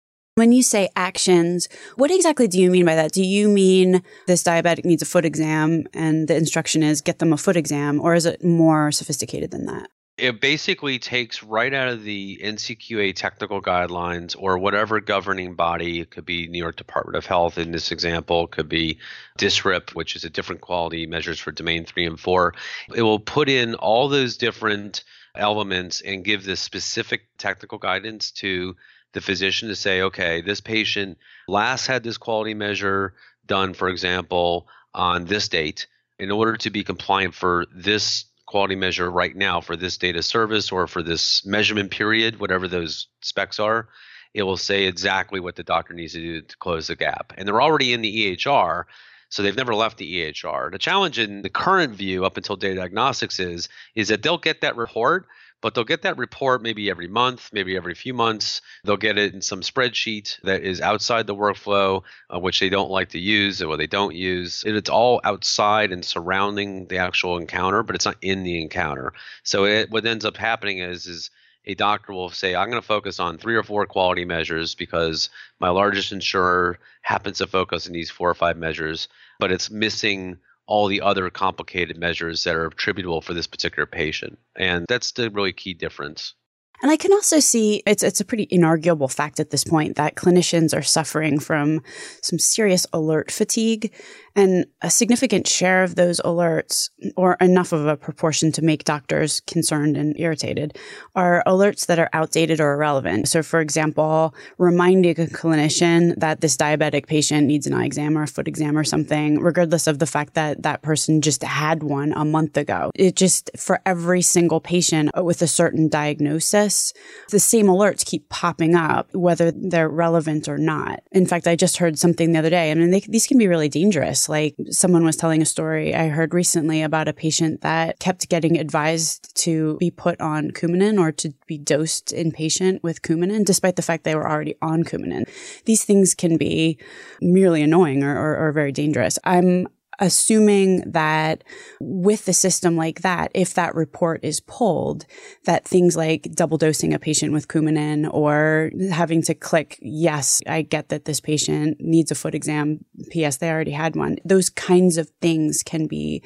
When 0.41 0.53
you 0.53 0.63
say 0.63 0.89
actions, 0.97 1.69
what 1.97 2.11
exactly 2.11 2.49
do 2.49 2.59
you 2.59 2.71
mean 2.71 2.87
by 2.87 2.95
that? 2.95 3.13
Do 3.13 3.23
you 3.23 3.47
mean 3.47 4.03
this 4.27 4.43
diabetic 4.43 4.87
needs 4.87 5.03
a 5.03 5.05
foot 5.05 5.27
exam 5.27 5.85
and 5.93 6.29
the 6.29 6.35
instruction 6.35 6.83
is 6.83 7.03
get 7.03 7.19
them 7.19 7.35
a 7.35 7.37
foot 7.37 7.59
exam, 7.59 8.01
or 8.01 8.15
is 8.15 8.25
it 8.25 8.43
more 8.43 8.91
sophisticated 8.91 9.51
than 9.51 9.67
that? 9.67 9.91
It 10.17 10.41
basically 10.41 10.99
takes 10.99 11.43
right 11.43 11.75
out 11.75 11.89
of 11.89 12.05
the 12.05 12.41
NCQA 12.43 13.15
technical 13.17 13.61
guidelines 13.61 14.35
or 14.39 14.57
whatever 14.57 14.99
governing 14.99 15.57
body. 15.57 16.01
It 16.01 16.11
could 16.11 16.25
be 16.25 16.49
New 16.49 16.59
York 16.59 16.77
Department 16.77 17.17
of 17.17 17.27
Health 17.27 17.59
in 17.59 17.73
this 17.73 17.93
example, 17.93 18.47
could 18.47 18.69
be 18.69 18.99
DSRIP, 19.39 19.95
which 19.95 20.17
is 20.17 20.25
a 20.25 20.31
different 20.31 20.63
quality 20.63 21.07
measures 21.07 21.39
for 21.39 21.53
domain 21.53 21.85
three 21.85 22.07
and 22.07 22.19
four. 22.19 22.55
It 22.95 23.03
will 23.03 23.21
put 23.21 23.51
in 23.51 23.75
all 23.75 24.09
those 24.09 24.39
different 24.39 25.05
elements 25.35 26.01
and 26.01 26.25
give 26.25 26.45
the 26.45 26.57
specific 26.57 27.27
technical 27.37 27.77
guidance 27.77 28.31
to 28.31 28.75
the 29.12 29.21
physician 29.21 29.69
to 29.69 29.76
say, 29.76 30.02
okay, 30.02 30.40
this 30.40 30.61
patient 30.61 31.19
last 31.49 31.87
had 31.87 32.02
this 32.02 32.17
quality 32.17 32.55
measure 32.55 33.14
done, 33.47 33.75
for 33.75 33.88
example, 33.88 34.69
on 34.95 35.25
this 35.26 35.49
date. 35.49 35.87
In 36.19 36.31
order 36.31 36.57
to 36.59 36.71
be 36.71 36.85
compliant 36.85 37.35
for 37.35 37.67
this 37.75 38.26
quality 38.47 38.75
measure 38.75 39.11
right 39.11 39.35
now 39.35 39.61
for 39.61 39.76
this 39.76 39.97
data 39.97 40.23
service 40.23 40.73
or 40.73 40.87
for 40.87 41.02
this 41.02 41.47
measurement 41.47 41.90
period, 41.90 42.40
whatever 42.40 42.69
those 42.69 43.07
specs 43.23 43.59
are, 43.59 43.88
it 44.35 44.43
will 44.43 44.57
say 44.57 44.85
exactly 44.85 45.40
what 45.40 45.57
the 45.57 45.62
doctor 45.62 45.95
needs 45.95 46.12
to 46.12 46.21
do 46.21 46.43
to 46.43 46.57
close 46.59 46.88
the 46.88 46.97
gap. 46.97 47.33
And 47.37 47.47
they're 47.47 47.62
already 47.62 47.93
in 47.93 48.02
the 48.02 48.37
EHR, 48.37 48.85
so 49.29 49.43
they've 49.43 49.57
never 49.57 49.75
left 49.75 49.99
the 49.99 50.33
EHR. 50.33 50.71
The 50.73 50.79
challenge 50.79 51.19
in 51.19 51.43
the 51.43 51.49
current 51.49 51.95
view 51.95 52.25
up 52.25 52.37
until 52.37 52.57
data 52.57 52.76
diagnostics 52.76 53.38
is 53.38 53.69
is 53.95 54.09
that 54.09 54.23
they'll 54.23 54.38
get 54.38 54.61
that 54.61 54.76
report, 54.76 55.26
but 55.61 55.75
they'll 55.75 55.85
get 55.85 56.02
that 56.02 56.19
report 56.19 56.62
maybe 56.62 56.90
every 56.90 57.09
month, 57.09 57.50
maybe 57.52 57.76
every 57.76 57.95
few 57.95 58.14
months. 58.14 58.61
They'll 58.85 58.97
get 58.97 59.19
it 59.19 59.35
in 59.35 59.43
some 59.43 59.61
spreadsheet 59.61 60.40
that 60.43 60.62
is 60.62 60.81
outside 60.81 61.26
the 61.26 61.35
workflow, 61.35 62.02
uh, 62.33 62.38
which 62.38 62.61
they 62.61 62.69
don't 62.69 62.90
like 62.90 63.11
to 63.11 63.19
use 63.19 63.62
or 63.62 63.76
they 63.76 63.87
don't 63.87 64.14
use. 64.14 64.64
It's 64.67 64.90
all 64.90 65.21
outside 65.25 65.93
and 65.93 66.05
surrounding 66.05 66.87
the 66.87 66.99
actual 66.99 67.38
encounter, 67.38 67.83
but 67.83 67.95
it's 67.95 68.07
not 68.07 68.17
in 68.23 68.43
the 68.43 68.61
encounter. 68.61 69.12
So 69.43 69.64
it, 69.64 69.90
what 69.90 70.07
ends 70.07 70.25
up 70.25 70.37
happening 70.37 70.79
is 70.79 71.07
is 71.07 71.31
a 71.67 71.75
doctor 71.75 72.12
will 72.12 72.31
say, 72.31 72.55
I'm 72.55 72.71
going 72.71 72.81
to 72.81 72.87
focus 72.87 73.21
on 73.21 73.37
three 73.37 73.55
or 73.55 73.62
four 73.62 73.85
quality 73.87 74.25
measures 74.25 74.75
because 74.75 75.29
my 75.59 75.69
largest 75.69 76.11
insurer 76.11 76.79
happens 77.02 77.38
to 77.38 77.47
focus 77.47 77.87
on 77.87 77.93
these 77.93 78.11
four 78.11 78.31
or 78.31 78.35
five 78.35 78.57
measures, 78.57 79.09
but 79.38 79.52
it's 79.52 79.71
missing 79.71 80.38
all 80.71 80.87
the 80.87 81.00
other 81.00 81.29
complicated 81.29 81.99
measures 81.99 82.45
that 82.45 82.55
are 82.55 82.67
attributable 82.67 83.21
for 83.21 83.35
this 83.35 83.49
particular 83.49 83.87
patient. 83.87 84.39
And 84.57 84.87
that's 84.89 85.12
the 85.12 85.29
really 85.29 85.53
key 85.53 85.75
difference. 85.75 86.35
And 86.83 86.91
I 86.91 86.97
can 86.97 87.12
also 87.12 87.41
see 87.41 87.83
it's 87.87 88.03
it's 88.03 88.21
a 88.21 88.25
pretty 88.25 88.47
inarguable 88.47 89.12
fact 89.12 89.39
at 89.39 89.50
this 89.50 89.65
point 89.65 89.97
that 89.97 90.15
clinicians 90.15 90.75
are 90.75 90.83
suffering 90.83 91.39
from 91.39 91.83
some 92.23 92.39
serious 92.39 92.87
alert 92.93 93.31
fatigue 93.31 93.93
and 94.37 94.67
a 94.83 94.91
significant 94.91 95.47
share 95.47 95.83
of 95.83 95.95
those 95.97 96.21
alerts, 96.21 96.91
or 97.17 97.35
enough 97.41 97.73
of 97.73 97.87
a 97.87 97.97
proportion 97.97 98.53
to 98.53 98.63
make 98.63 98.85
doctors 98.85 99.41
concerned 99.41 99.97
and 99.97 100.19
irritated, 100.19 100.77
are 101.15 101.43
alerts 101.47 101.87
that 101.87 101.99
are 101.99 102.11
outdated 102.13 102.61
or 102.61 102.73
irrelevant. 102.75 103.29
So, 103.29 103.43
for 103.43 103.61
example, 103.61 104.35
reminding 104.59 105.19
a 105.21 105.27
clinician 105.27 106.15
that 106.19 106.41
this 106.41 106.57
diabetic 106.57 107.07
patient 107.07 107.47
needs 107.47 107.67
an 107.67 107.75
eye 107.75 107.85
exam 107.85 108.17
or 108.17 108.23
a 108.23 108.27
foot 108.29 108.49
exam 108.49 108.77
or 108.79 108.85
something, 108.85 109.41
regardless 109.41 109.87
of 109.87 109.99
the 109.99 110.07
fact 110.07 110.35
that 110.35 110.63
that 110.63 110.83
person 110.83 111.21
just 111.21 111.43
had 111.43 111.83
one 111.83 112.13
a 112.13 112.25
month 112.25 112.57
ago. 112.57 112.91
It 112.95 113.17
just, 113.17 113.51
for 113.57 113.81
every 113.85 114.23
single 114.23 114.61
patient 114.61 115.11
with 115.17 115.43
a 115.43 115.47
certain 115.47 115.89
diagnosis, 115.89 116.93
the 117.31 117.41
same 117.41 117.67
alerts 117.67 118.05
keep 118.05 118.29
popping 118.29 118.75
up, 118.75 119.13
whether 119.15 119.51
they're 119.51 119.89
relevant 119.89 120.49
or 120.49 120.59
not. 120.59 121.03
In 121.13 121.27
fact, 121.27 121.47
I 121.47 121.57
just 121.57 121.79
heard 121.79 121.99
something 121.99 122.33
the 122.33 122.39
other 122.39 122.51
day. 122.51 122.71
I 122.71 122.75
mean, 122.75 122.91
they, 122.91 123.01
these 123.01 123.27
can 123.27 123.39
be 123.39 123.49
really 123.49 123.69
dangerous 123.69 124.20
dangerous. 124.21 124.29
Like 124.29 124.55
someone 124.73 125.05
was 125.05 125.17
telling 125.17 125.43
a 125.43 125.47
story 125.47 125.95
I 125.95 126.09
heard 126.09 126.35
recently 126.35 126.83
about 126.83 127.09
a 127.09 127.12
patient 127.12 127.61
that 127.62 127.99
kept 127.99 128.29
getting 128.29 128.59
advised 128.59 129.35
to 129.45 129.77
be 129.79 129.91
put 129.91 130.21
on 130.21 130.50
Coumadin 130.50 130.99
or 130.99 131.12
to 131.12 131.33
be 131.47 131.59
dosed 131.59 132.09
inpatient 132.09 132.83
with 132.83 133.03
Coumadin, 133.03 133.45
despite 133.45 133.77
the 133.77 133.83
fact 133.83 134.05
they 134.05 134.15
were 134.15 134.29
already 134.29 134.55
on 134.62 134.85
Coumadin. 134.85 135.29
These 135.65 135.85
things 135.85 136.15
can 136.15 136.37
be 136.37 136.79
merely 137.21 137.62
annoying 137.62 138.03
or, 138.03 138.17
or, 138.17 138.49
or 138.49 138.53
very 138.53 138.73
dangerous. 138.73 139.19
I'm 139.25 139.67
assuming 140.00 140.90
that 140.90 141.45
with 141.78 142.26
a 142.26 142.33
system 142.33 142.76
like 142.76 143.02
that, 143.02 143.30
if 143.35 143.54
that 143.54 143.75
report 143.75 144.25
is 144.25 144.40
pulled, 144.40 145.07
that 145.45 145.66
things 145.66 145.97
like 145.97 146.33
double 146.35 146.57
dosing 146.57 146.95
a 146.95 146.99
patient 146.99 147.33
with 147.33 147.49
Coumadin 147.49 148.12
or 148.12 148.71
having 148.90 149.23
to 149.23 149.35
click, 149.35 149.78
yes, 149.80 150.40
I 150.47 150.62
get 150.62 150.88
that 150.88 151.04
this 151.04 151.21
patient 151.21 151.76
needs 151.80 152.11
a 152.11 152.14
foot 152.14 152.35
exam. 152.35 152.85
P.S. 153.11 153.37
They 153.37 153.50
already 153.50 153.73
had 153.73 153.95
one. 153.95 154.16
Those 154.25 154.49
kinds 154.49 154.97
of 154.97 155.11
things 155.21 155.62
can 155.62 155.87
be 155.87 156.23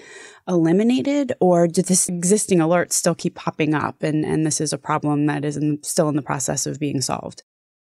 eliminated 0.46 1.32
or 1.40 1.66
do 1.66 1.82
this 1.82 2.08
existing 2.08 2.58
alerts 2.58 2.92
still 2.92 3.14
keep 3.14 3.34
popping 3.34 3.74
up 3.74 4.02
and, 4.02 4.24
and 4.24 4.46
this 4.46 4.60
is 4.60 4.72
a 4.72 4.78
problem 4.78 5.26
that 5.26 5.44
is 5.44 5.56
in, 5.56 5.82
still 5.82 6.08
in 6.08 6.16
the 6.16 6.22
process 6.22 6.66
of 6.66 6.78
being 6.78 7.00
solved? 7.00 7.42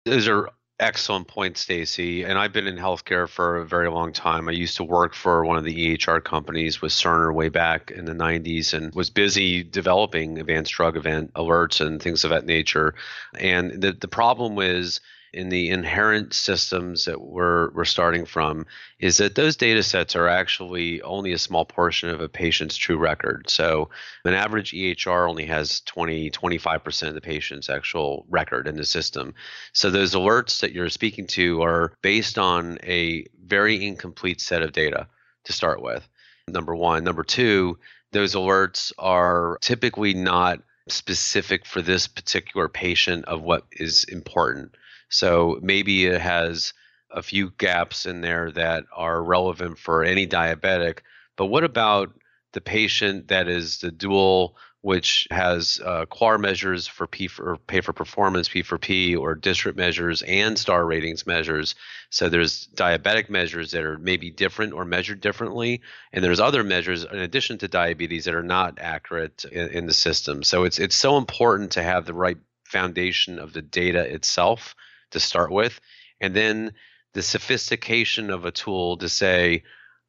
Those 0.05 0.27
are 0.27 0.49
Excellent 0.79 1.27
point, 1.27 1.55
Stacey. 1.55 2.23
And 2.23 2.37
I've 2.37 2.51
been 2.51 2.67
in 2.67 2.77
healthcare 2.77 3.29
for 3.29 3.57
a 3.57 3.65
very 3.65 3.89
long 3.89 4.11
time. 4.11 4.49
I 4.49 4.53
used 4.53 4.77
to 4.77 4.83
work 4.83 5.13
for 5.13 5.45
one 5.45 5.57
of 5.57 5.63
the 5.63 5.97
EHR 5.97 6.23
companies 6.23 6.81
with 6.81 6.91
Cerner 6.91 7.33
way 7.33 7.49
back 7.49 7.91
in 7.91 8.05
the 8.05 8.13
90s 8.13 8.73
and 8.73 8.93
was 8.93 9.09
busy 9.09 9.63
developing 9.63 10.39
advanced 10.39 10.73
drug 10.73 10.97
event 10.97 11.31
alerts 11.35 11.79
and 11.79 12.01
things 12.01 12.23
of 12.23 12.31
that 12.31 12.45
nature. 12.45 12.95
And 13.35 13.81
the, 13.81 13.93
the 13.93 14.07
problem 14.07 14.55
was 14.55 14.99
in 15.33 15.49
the 15.49 15.69
inherent 15.71 16.33
systems 16.33 17.05
that 17.05 17.19
we're, 17.19 17.71
we're 17.71 17.85
starting 17.85 18.25
from 18.25 18.65
is 18.99 19.17
that 19.17 19.35
those 19.35 19.55
data 19.55 19.81
sets 19.81 20.15
are 20.15 20.27
actually 20.27 21.01
only 21.01 21.33
a 21.33 21.37
small 21.37 21.65
portion 21.65 22.09
of 22.09 22.21
a 22.21 22.29
patient's 22.29 22.77
true 22.77 22.97
record. 22.97 23.49
So 23.49 23.89
an 24.25 24.33
average 24.33 24.71
EHR 24.71 25.27
only 25.27 25.45
has 25.45 25.81
20, 25.81 26.29
25% 26.29 27.07
of 27.07 27.15
the 27.15 27.21
patient's 27.21 27.69
actual 27.69 28.25
record 28.29 28.67
in 28.67 28.77
the 28.77 28.85
system. 28.85 29.33
So 29.73 29.89
those 29.89 30.13
alerts 30.13 30.61
that 30.61 30.71
you're 30.71 30.89
speaking 30.89 31.27
to 31.27 31.63
are 31.63 31.93
based 32.01 32.37
on 32.37 32.77
a 32.83 33.25
very 33.43 33.83
incomplete 33.83 34.39
set 34.39 34.61
of 34.61 34.71
data 34.71 35.07
to 35.45 35.53
start 35.53 35.81
with. 35.81 36.07
Number 36.47 36.75
one. 36.75 37.03
Number 37.03 37.23
two, 37.23 37.79
those 38.11 38.35
alerts 38.35 38.91
are 38.99 39.57
typically 39.61 40.13
not 40.13 40.59
specific 40.87 41.65
for 41.65 41.81
this 41.81 42.07
particular 42.07 42.67
patient 42.67 43.25
of 43.25 43.41
what 43.41 43.65
is 43.71 44.03
important. 44.05 44.75
So 45.09 45.59
maybe 45.61 46.05
it 46.05 46.21
has 46.21 46.73
a 47.11 47.21
few 47.21 47.51
gaps 47.57 48.05
in 48.05 48.21
there 48.21 48.51
that 48.51 48.85
are 48.95 49.23
relevant 49.23 49.77
for 49.77 50.03
any 50.03 50.27
diabetic. 50.27 50.99
But 51.37 51.45
what 51.45 51.63
about 51.63 52.13
the 52.53 52.61
patient 52.61 53.27
that 53.27 53.47
is 53.47 53.79
the 53.79 53.91
dual, 53.91 54.55
which 54.81 55.27
has 55.31 55.79
uh, 55.83 56.05
QARR 56.05 56.39
measures 56.39 56.87
for 56.87 57.07
P 57.07 57.27
for 57.27 57.57
pay 57.57 57.81
for 57.81 57.93
performance, 57.93 58.47
P 58.47 58.61
for 58.61 58.77
P, 58.77 59.15
or 59.15 59.35
district 59.35 59.77
measures 59.77 60.21
and 60.23 60.57
star 60.57 60.85
ratings 60.85 61.25
measures. 61.25 61.75
So 62.09 62.29
there's 62.29 62.67
diabetic 62.75 63.29
measures 63.29 63.71
that 63.71 63.83
are 63.83 63.97
maybe 63.97 64.29
different 64.29 64.73
or 64.73 64.85
measured 64.85 65.21
differently, 65.21 65.81
and 66.11 66.23
there's 66.23 66.39
other 66.39 66.63
measures 66.63 67.03
in 67.03 67.17
addition 67.17 67.57
to 67.59 67.67
diabetes 67.67 68.25
that 68.25 68.35
are 68.35 68.43
not 68.43 68.77
accurate 68.79 69.45
in, 69.45 69.69
in 69.69 69.85
the 69.87 69.93
system. 69.93 70.43
So 70.43 70.63
it's 70.63 70.79
it's 70.79 70.95
so 70.95 71.17
important 71.17 71.71
to 71.71 71.83
have 71.83 72.05
the 72.05 72.13
right 72.13 72.37
foundation 72.65 73.39
of 73.39 73.53
the 73.53 73.61
data 73.61 74.01
itself 74.01 74.75
to 75.13 75.19
start 75.19 75.51
with. 75.51 75.79
And 76.21 76.35
then 76.35 76.73
the 77.13 77.21
sophistication 77.21 78.29
of 78.29 78.45
a 78.45 78.51
tool 78.51 78.97
to 78.97 79.09
say, 79.09 79.63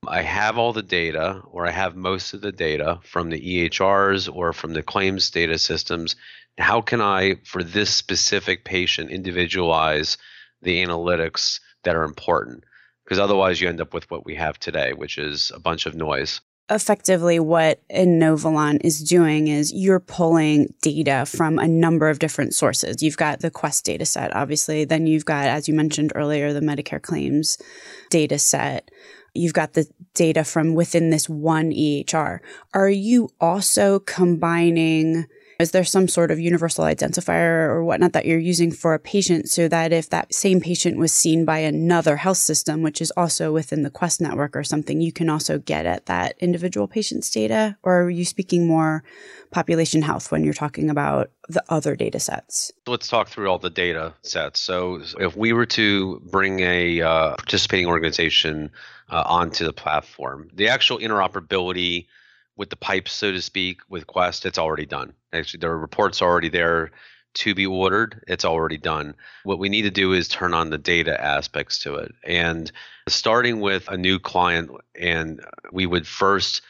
I 0.07 0.23
have 0.23 0.59
all 0.59 0.73
the 0.73 0.83
data, 0.83 1.41
or 1.47 1.67
I 1.67 1.71
have 1.71 1.97
most 1.97 2.35
of 2.35 2.41
the 2.41 2.53
data 2.53 3.01
from 3.05 3.31
the 3.31 3.41
EHRs 3.41 4.35
or 4.35 4.53
from 4.53 4.75
the 4.75 4.83
claims 4.83 5.31
data 5.31 5.59
systems. 5.59 6.17
How 6.59 6.81
can 6.81 7.01
I, 7.01 7.37
for 7.45 7.63
this 7.63 7.95
specific 7.95 8.65
patient, 8.65 9.11
individualize 9.11 10.19
the 10.63 10.85
analytics 10.85 11.61
that 11.85 11.97
are 11.97 12.05
important? 12.05 12.65
Because 13.05 13.19
otherwise, 13.19 13.61
you 13.61 13.69
end 13.69 13.81
up 13.81 13.95
with 13.95 14.11
what 14.11 14.25
we 14.25 14.35
have 14.35 14.59
today, 14.59 14.93
which 14.93 15.19
is 15.19 15.53
a 15.55 15.61
bunch 15.61 15.87
of 15.87 15.95
noise 15.95 16.41
effectively 16.71 17.39
what 17.39 17.87
Inovalon 17.89 18.81
is 18.83 19.01
doing 19.01 19.49
is 19.49 19.73
you're 19.73 20.01
pulling 20.01 20.73
data 20.81 21.25
from 21.27 21.59
a 21.59 21.69
number 21.69 22.09
of 22.09 22.19
different 22.19 22.55
sources. 22.55 23.03
You've 23.03 23.17
got 23.17 23.41
the 23.41 23.51
Quest 23.51 23.85
data 23.85 24.07
set, 24.07 24.35
obviously. 24.35 24.85
Then 24.85 25.07
you've 25.07 25.27
got, 25.27 25.47
as 25.47 25.69
you 25.69 25.75
mentioned 25.75 26.13
earlier, 26.15 26.53
the 26.53 26.61
Medicare 26.61 27.03
claims 27.03 27.59
data 28.11 28.39
set. 28.39 28.91
You've 29.35 29.53
got 29.53 29.75
the 29.75 29.87
data 30.15 30.45
from 30.45 30.75
within 30.75 31.11
this 31.11 31.29
one 31.29 31.71
EHR. 31.71 32.39
Are 32.73 32.91
you 32.91 33.29
also 33.41 33.99
combining 33.99 35.27
is 35.59 35.71
there 35.71 35.85
some 35.85 36.09
sort 36.09 36.31
of 36.31 36.41
universal 36.41 36.85
identifier 36.85 37.69
or 37.69 37.85
whatnot 37.85 38.13
that 38.13 38.27
you're 38.27 38.39
using 38.39 38.71
for 38.71 38.95
a 38.95 38.99
patient 38.99 39.49
so 39.49 39.69
that 39.69 39.93
if 39.93 40.11
that 40.11 40.35
same 40.35 40.61
patient 40.61 40.99
was 40.99 41.13
seen 41.13 41.45
by 41.45 41.59
another 41.59 42.17
health 42.17 42.39
system, 42.39 42.83
which 42.83 43.01
is 43.01 43.13
also 43.13 43.53
within 43.53 43.83
the 43.83 43.91
Quest 43.91 44.21
network 44.21 44.57
or 44.57 44.65
something, 44.65 45.01
you 45.01 45.13
can 45.13 45.29
also 45.29 45.59
get 45.59 45.87
at 45.87 46.07
that 46.07 46.35
individual 46.41 46.89
patient's 46.89 47.31
data? 47.31 47.77
Or 47.83 48.03
are 48.03 48.11
you 48.11 48.25
speaking 48.25 48.67
more 48.67 49.05
population 49.51 50.03
health 50.03 50.33
when 50.33 50.45
you're 50.45 50.55
talking 50.55 50.91
about 50.91 51.31
the 51.49 51.63
other 51.69 51.95
data 51.95 52.19
sets? 52.19 52.73
Let's 52.87 53.09
talk 53.09 53.29
through 53.29 53.49
all 53.49 53.59
the 53.59 53.71
data 53.71 54.15
sets. 54.23 54.61
So 54.61 55.03
if 55.21 55.37
we 55.37 55.53
were 55.53 55.67
to 55.67 56.21
bring 56.27 56.61
a 56.61 57.01
uh, 57.01 57.37
participating 57.37 57.87
organization 57.87 58.71
uh, 59.09 59.23
onto 59.27 59.65
the 59.65 59.73
platform, 59.73 60.51
the 60.53 60.69
actual 60.69 60.99
interoperability 60.99 62.07
with 62.57 62.71
the 62.71 62.77
pipes, 62.77 63.13
so 63.13 63.33
to 63.33 63.43
speak, 63.43 63.81
with 63.89 64.07
Quest, 64.07 64.47
it's 64.47 64.59
already 64.59 64.87
done. 64.87 65.13
Actually, 65.33 65.61
the 65.61 65.71
report's 65.71 66.23
already 66.23 66.49
there 66.49 66.91
to 67.35 67.55
be 67.55 67.67
ordered. 67.67 68.23
It's 68.29 68.45
already 68.45 68.79
done. 68.79 69.15
What 69.43 69.59
we 69.59 69.69
need 69.69 69.83
to 69.83 69.91
do 69.91 70.13
is 70.13 70.29
turn 70.29 70.55
on 70.55 70.71
the 70.71 70.79
data 70.79 71.21
aspects 71.21 71.81
to 71.81 71.97
it. 71.97 72.15
And 72.25 72.71
starting 73.09 73.61
with 73.61 73.89
a 73.89 73.97
new 73.97 74.19
client, 74.19 74.71
and 74.99 75.45
we 75.73 75.87
would 75.87 76.07
first 76.07 76.63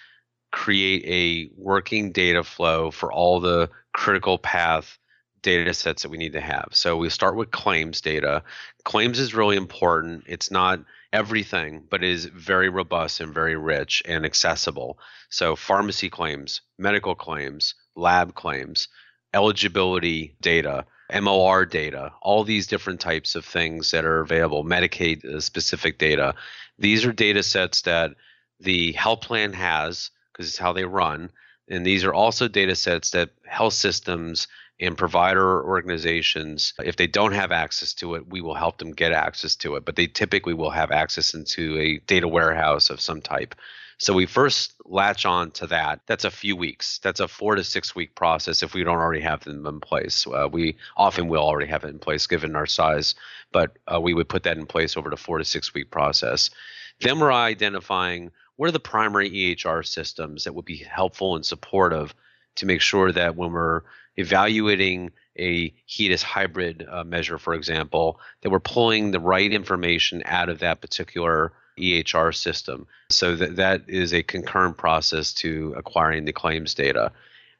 create 0.53 1.05
a 1.05 1.51
working 1.61 2.13
data 2.13 2.45
flow 2.45 2.91
for 2.91 3.13
all 3.13 3.41
the 3.41 3.69
critical 3.93 4.39
path 4.39 4.99
data 5.43 5.75
sets 5.75 6.03
that 6.03 6.09
we 6.09 6.17
need 6.17 6.33
to 6.33 6.41
have. 6.41 6.69
So 6.73 6.97
we 6.97 7.11
start 7.11 7.37
with 7.37 7.51
claims 7.51 8.01
data. 8.01 8.43
Claims 8.85 9.19
is 9.19 9.35
really 9.35 9.57
important. 9.57 10.25
It's 10.27 10.51
not 10.51 10.81
everything, 11.15 11.85
but 11.89 12.03
is 12.03 12.25
very 12.27 12.69
robust 12.69 13.21
and 13.21 13.33
very 13.33 13.57
rich 13.57 14.03
and 14.05 14.27
accessible. 14.27 14.99
So, 15.31 15.55
pharmacy 15.55 16.11
claims, 16.11 16.61
medical 16.77 17.15
claims, 17.15 17.75
lab 17.95 18.35
claims, 18.35 18.89
eligibility 19.33 20.35
data, 20.43 20.85
MOR 21.23 21.67
data, 21.67 22.13
all 22.21 22.43
these 22.43 22.67
different 22.67 23.01
types 23.01 23.37
of 23.37 23.45
things 23.45 23.93
that 23.93 24.05
are 24.05 24.21
available, 24.21 24.65
Medicaid 24.65 25.25
uh, 25.25 25.41
specific 25.41 25.99
data. 25.99 26.35
These 26.79 27.07
are 27.07 27.13
data 27.13 27.45
sets 27.45 27.83
that 27.83 28.11
the 28.59 28.93
health 28.93 29.21
plan 29.21 29.53
has 29.53 30.11
because 30.33 30.49
it's 30.49 30.59
how 30.59 30.73
they 30.73 30.85
run. 30.85 31.31
And 31.69 31.87
these 31.87 32.05
are 32.05 32.13
also 32.13 32.49
data 32.49 32.75
sets 32.75 33.11
that 33.11 33.31
health 33.47 33.75
systems 33.75 34.49
and 34.81 34.99
provider 34.99 35.65
organizations, 35.65 36.75
if 36.85 36.97
they 36.97 37.07
don't 37.07 37.33
have 37.33 37.53
access 37.53 37.95
to 37.95 38.15
it, 38.17 38.29
we 38.29 38.41
will 38.41 38.55
help 38.55 38.79
them 38.79 38.93
get 38.93 39.13
access 39.13 39.55
to 39.57 39.77
it. 39.77 39.85
But 39.85 39.97
they 39.97 40.07
typically 40.07 40.55
will 40.55 40.71
have 40.71 40.91
access 40.91 41.35
into 41.35 41.79
a 41.79 41.99
data 42.01 42.27
warehouse 42.27 42.91
of 42.91 43.01
some 43.01 43.21
type. 43.21 43.55
So 43.99 44.13
we 44.13 44.27
first 44.27 44.75
latch 44.85 45.25
on 45.25 45.53
to 45.53 45.69
that. 45.69 46.01
That's 46.07 46.25
a 46.25 46.31
few 46.31 46.57
weeks. 46.57 46.99
That's 46.99 47.21
a 47.21 47.29
four 47.29 47.55
to 47.55 47.63
six 47.63 47.95
week 47.95 48.15
process 48.17 48.63
if 48.63 48.75
we 48.75 48.83
don't 48.83 48.99
already 48.99 49.23
have 49.23 49.45
them 49.45 49.67
in 49.67 49.81
place. 49.81 50.27
Uh, 50.27 50.49
we 50.51 50.77
often 50.97 51.29
will 51.29 51.45
already 51.45 51.71
have 51.71 51.85
it 51.85 51.91
in 51.91 52.01
place 52.01 52.27
given 52.27 52.57
our 52.57 52.67
size, 52.67 53.15
but 53.53 53.79
uh, 53.93 54.01
we 54.01 54.13
would 54.13 54.29
put 54.29 54.43
that 54.43 54.59
in 54.59 54.67
place 54.67 54.97
over 54.97 55.11
the 55.11 55.17
four 55.17 55.39
to 55.39 55.45
six 55.45 55.73
week 55.73 55.91
process. 55.91 56.51
Then 57.01 57.21
we're 57.21 57.33
identifying 57.33 58.33
what 58.57 58.69
are 58.69 58.73
the 58.73 58.81
primary 58.81 59.31
EHR 59.31 59.87
systems 59.87 60.45
that 60.45 60.55
would 60.55 60.65
be 60.65 60.77
helpful 60.77 61.37
and 61.37 61.47
supportive 61.47 62.15
to 62.57 62.67
make 62.67 62.81
sure 62.81 63.13
that 63.13 63.37
when 63.37 63.53
we're 63.53 63.83
evaluating 64.17 65.11
a 65.39 65.73
HEDIS 65.89 66.23
hybrid 66.23 66.87
uh, 66.89 67.05
measure, 67.05 67.39
for 67.39 67.55
example, 67.55 68.21
that 68.43 68.51
we're 68.51 68.61
pulling 68.61 69.11
the 69.11 69.21
right 69.21 69.53
information 69.53 70.23
out 70.27 70.49
of 70.49 70.61
that 70.61 70.81
particular 70.81 71.53
EHR 71.79 72.35
system. 72.35 72.87
So 73.11 73.35
that, 73.37 73.57
that 73.57 73.83
is 73.89 74.15
a 74.15 74.23
concurrent 74.23 74.77
process 74.77 75.33
to 75.35 75.75
acquiring 75.77 76.25
the 76.25 76.33
claims 76.33 76.75
data. 76.75 77.11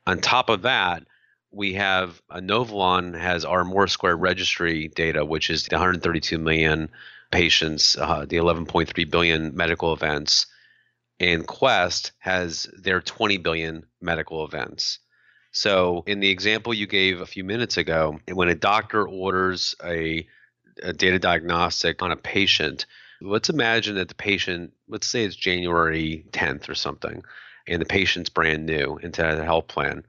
On 0.07 0.21
top 0.21 0.49
of 0.49 0.63
that, 0.63 1.05
we 1.51 1.75
have 1.75 2.21
Inovalon 2.31 3.19
has 3.19 3.45
our 3.45 3.65
MORE2 3.65 4.17
registry 4.19 4.89
data, 4.89 5.25
which 5.25 5.51
is 5.51 5.65
the 5.65 5.77
132 5.77 6.39
million 6.39 6.89
patients, 7.31 7.97
uh, 7.97 8.25
the 8.29 8.37
11.3 8.37 9.11
billion 9.11 9.55
medical 9.57 9.93
events, 9.93 10.47
and 11.21 11.47
Quest 11.47 12.13
has 12.19 12.69
their 12.77 13.01
20 13.01 13.39
billion 13.39 13.87
medical 14.01 14.45
events. 14.45 14.99
So, 15.53 16.03
in 16.07 16.19
the 16.19 16.31
example 16.31 16.75
you 16.75 16.87
gave 16.87 17.21
a 17.21 17.27
few 17.27 17.45
minutes 17.45 17.77
ago, 17.77 18.19
when 18.33 18.49
a 18.49 18.57
doctor 18.57 19.07
orders 19.07 19.77
a, 19.85 20.27
a 20.83 20.93
data 20.93 21.21
diagnostic 21.21 22.03
on 22.03 22.11
a 22.11 22.17
patient, 22.17 22.87
let's 23.21 23.49
imagine 23.49 23.95
that 23.95 24.09
the 24.09 24.17
patient, 24.17 24.73
let's 24.89 25.07
say 25.07 25.25
it's 25.25 25.37
January 25.37 26.27
10th 26.33 26.69
or 26.69 26.75
something, 26.75 27.23
and 27.69 27.81
the 27.81 27.87
patient's 27.87 28.31
brand 28.31 28.67
new 28.67 28.99
into 28.99 29.23
the 29.23 29.45
health 29.45 29.69
plan. 29.69 30.05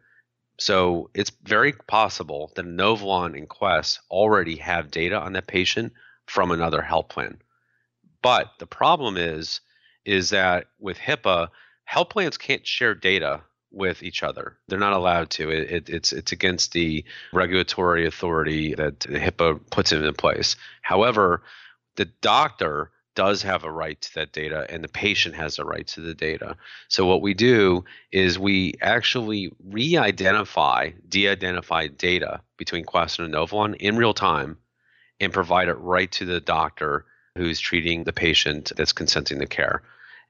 So 0.57 1.09
it's 1.13 1.31
very 1.43 1.73
possible 1.73 2.51
that 2.55 2.65
Inovalon 2.65 3.37
and 3.37 3.47
Quest 3.47 3.99
already 4.09 4.55
have 4.57 4.89
data 4.89 5.19
on 5.19 5.33
that 5.33 5.47
patient 5.47 5.93
from 6.25 6.51
another 6.51 6.81
health 6.81 7.09
plan. 7.09 7.37
But 8.21 8.49
the 8.57 8.65
problem 8.65 9.17
is, 9.17 9.61
is 10.05 10.29
that 10.29 10.67
with 10.79 10.97
HIPAA, 10.97 11.49
health 11.85 12.09
plans 12.09 12.37
can't 12.37 12.65
share 12.65 12.95
data 12.95 13.41
with 13.71 14.03
each 14.03 14.23
other. 14.23 14.57
They're 14.67 14.79
not 14.79 14.93
allowed 14.93 15.29
to. 15.31 15.49
It, 15.49 15.71
it, 15.71 15.89
it's 15.89 16.13
it's 16.13 16.31
against 16.31 16.71
the 16.71 17.03
regulatory 17.33 18.05
authority 18.05 18.73
that 18.75 18.99
HIPAA 18.99 19.59
puts 19.69 19.91
in 19.91 20.13
place. 20.13 20.55
However, 20.81 21.43
the 21.95 22.05
doctor 22.05 22.91
does 23.15 23.41
have 23.41 23.63
a 23.63 23.71
right 23.71 23.99
to 24.01 24.13
that 24.15 24.33
data 24.33 24.65
and 24.69 24.83
the 24.83 24.89
patient 24.89 25.35
has 25.35 25.57
a 25.57 25.63
right 25.63 25.87
to 25.87 26.01
the 26.01 26.13
data. 26.13 26.55
So 26.89 27.05
what 27.05 27.21
we 27.21 27.33
do 27.33 27.85
is 28.11 28.37
we 28.37 28.75
actually 28.81 29.51
re-identify 29.63 30.91
de-identified 31.07 31.97
data 31.97 32.41
between 32.57 32.83
Quest 32.83 33.19
and 33.19 33.33
Inovalon 33.33 33.75
in 33.77 33.95
real 33.95 34.13
time 34.13 34.57
and 35.19 35.31
provide 35.31 35.69
it 35.69 35.75
right 35.75 36.11
to 36.11 36.25
the 36.25 36.41
doctor 36.41 37.05
who's 37.37 37.59
treating 37.59 38.03
the 38.03 38.13
patient 38.13 38.73
that's 38.75 38.93
consenting 38.93 39.39
to 39.39 39.45
care. 39.45 39.81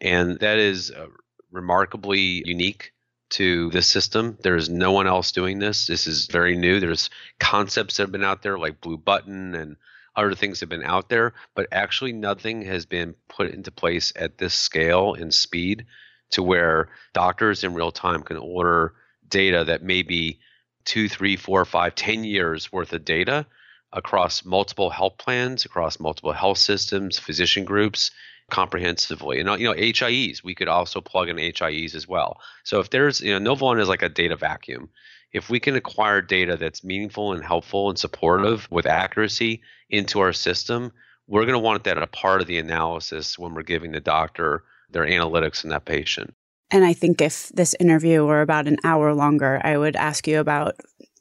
And 0.02 0.40
that 0.40 0.58
is 0.58 0.92
uh, 0.92 1.08
remarkably 1.52 2.44
unique 2.46 2.92
to 3.32 3.70
this 3.72 3.88
system. 3.88 4.38
There's 4.42 4.70
no 4.70 4.92
one 4.92 5.08
else 5.08 5.32
doing 5.32 5.60
this. 5.60 5.88
This 5.88 6.08
is 6.08 6.28
very 6.28 6.56
new. 6.56 6.80
There's 6.80 7.10
concepts 7.40 7.98
that 7.98 8.04
have 8.04 8.12
been 8.12 8.24
out 8.24 8.44
there 8.44 8.58
like 8.58 8.82
Blue 8.82 8.98
Button 8.98 9.56
and 9.56 9.78
other 10.16 10.36
things 10.36 10.60
have 10.62 10.70
been 10.70 10.84
out 10.84 11.10
there, 11.10 11.34
but 11.56 11.68
actually 11.72 12.14
nothing 12.14 12.62
has 12.62 12.86
been 12.86 13.16
put 13.28 13.52
into 13.52 13.72
place 13.72 14.14
at 14.16 14.38
this 14.38 14.54
scale 14.54 15.14
and 15.14 15.34
speed 15.34 15.86
to 16.32 16.42
where 16.42 16.90
doctors 17.14 17.64
in 17.64 17.74
real 17.74 17.92
time 17.92 18.24
can 18.24 18.38
order 18.38 18.94
data 19.28 19.66
that 19.66 19.84
may 19.84 20.04
be 20.04 20.40
two, 20.86 21.10
three, 21.10 21.36
four, 21.36 21.66
five, 21.66 21.96
ten 21.96 22.24
years 22.24 22.72
worth 22.72 22.94
of 22.94 23.04
data 23.04 23.46
across 23.92 24.46
multiple 24.46 24.90
health 24.90 25.18
plans, 25.18 25.66
across 25.66 26.00
multiple 26.00 26.34
health 26.34 26.58
systems, 26.58 27.18
physician 27.18 27.66
groups, 27.66 28.12
comprehensively. 28.52 29.40
And 29.40 29.50
uh, 29.50 29.56
you 29.56 29.66
know, 29.66 29.74
HIEs, 29.74 30.44
we 30.44 30.56
could 30.56 30.68
also 30.68 31.02
plug 31.02 31.30
in 31.30 31.38
HIEs 31.38 31.96
as 31.96 32.08
well. 32.08 32.40
So 32.64 32.80
if 32.80 32.90
there's, 32.90 33.22
you 33.22 33.38
know, 33.38 33.56
Inovalon 33.56 33.82
is 33.82 33.90
like 33.90 34.04
a 34.04 34.10
data 34.10 34.36
vacuum. 34.36 34.90
If 35.34 35.50
we 35.50 35.60
can 35.60 35.76
acquire 35.76 36.22
data 36.22 36.56
that's 36.56 36.84
meaningful 36.84 37.34
and 37.34 37.44
helpful 37.44 37.90
and 37.90 38.00
supportive 38.00 38.68
with 38.72 38.86
accuracy 38.86 39.62
into 39.90 40.20
our 40.20 40.32
system, 40.32 40.92
we're 41.28 41.42
going 41.42 41.54
to 41.54 41.60
want 41.60 41.84
that 41.84 41.98
a 41.98 42.08
part 42.08 42.42
of 42.42 42.48
the 42.48 42.58
analysis 42.58 43.38
when 43.38 43.54
we're 43.54 43.64
giving 43.64 43.92
the 43.92 44.00
doctor 44.00 44.64
their 44.92 45.06
analytics 45.06 45.64
in 45.64 45.72
that 45.72 45.86
patient. 45.86 46.34
And 46.72 46.86
I 46.86 46.94
think 46.94 47.22
if 47.22 47.50
this 47.50 47.76
interview 47.80 48.26
were 48.26 48.42
about 48.42 48.68
an 48.68 48.78
hour 48.84 49.14
longer, 49.14 49.60
I 49.64 49.78
would 49.78 49.96
ask 49.96 50.28
you 50.28 50.40
about 50.40 50.76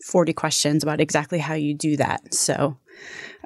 40 0.05 0.35
questions 0.35 0.83
about 0.83 1.01
exactly 1.01 1.39
how 1.39 1.55
you 1.55 1.73
do 1.73 1.97
that. 1.97 2.35
So 2.35 2.77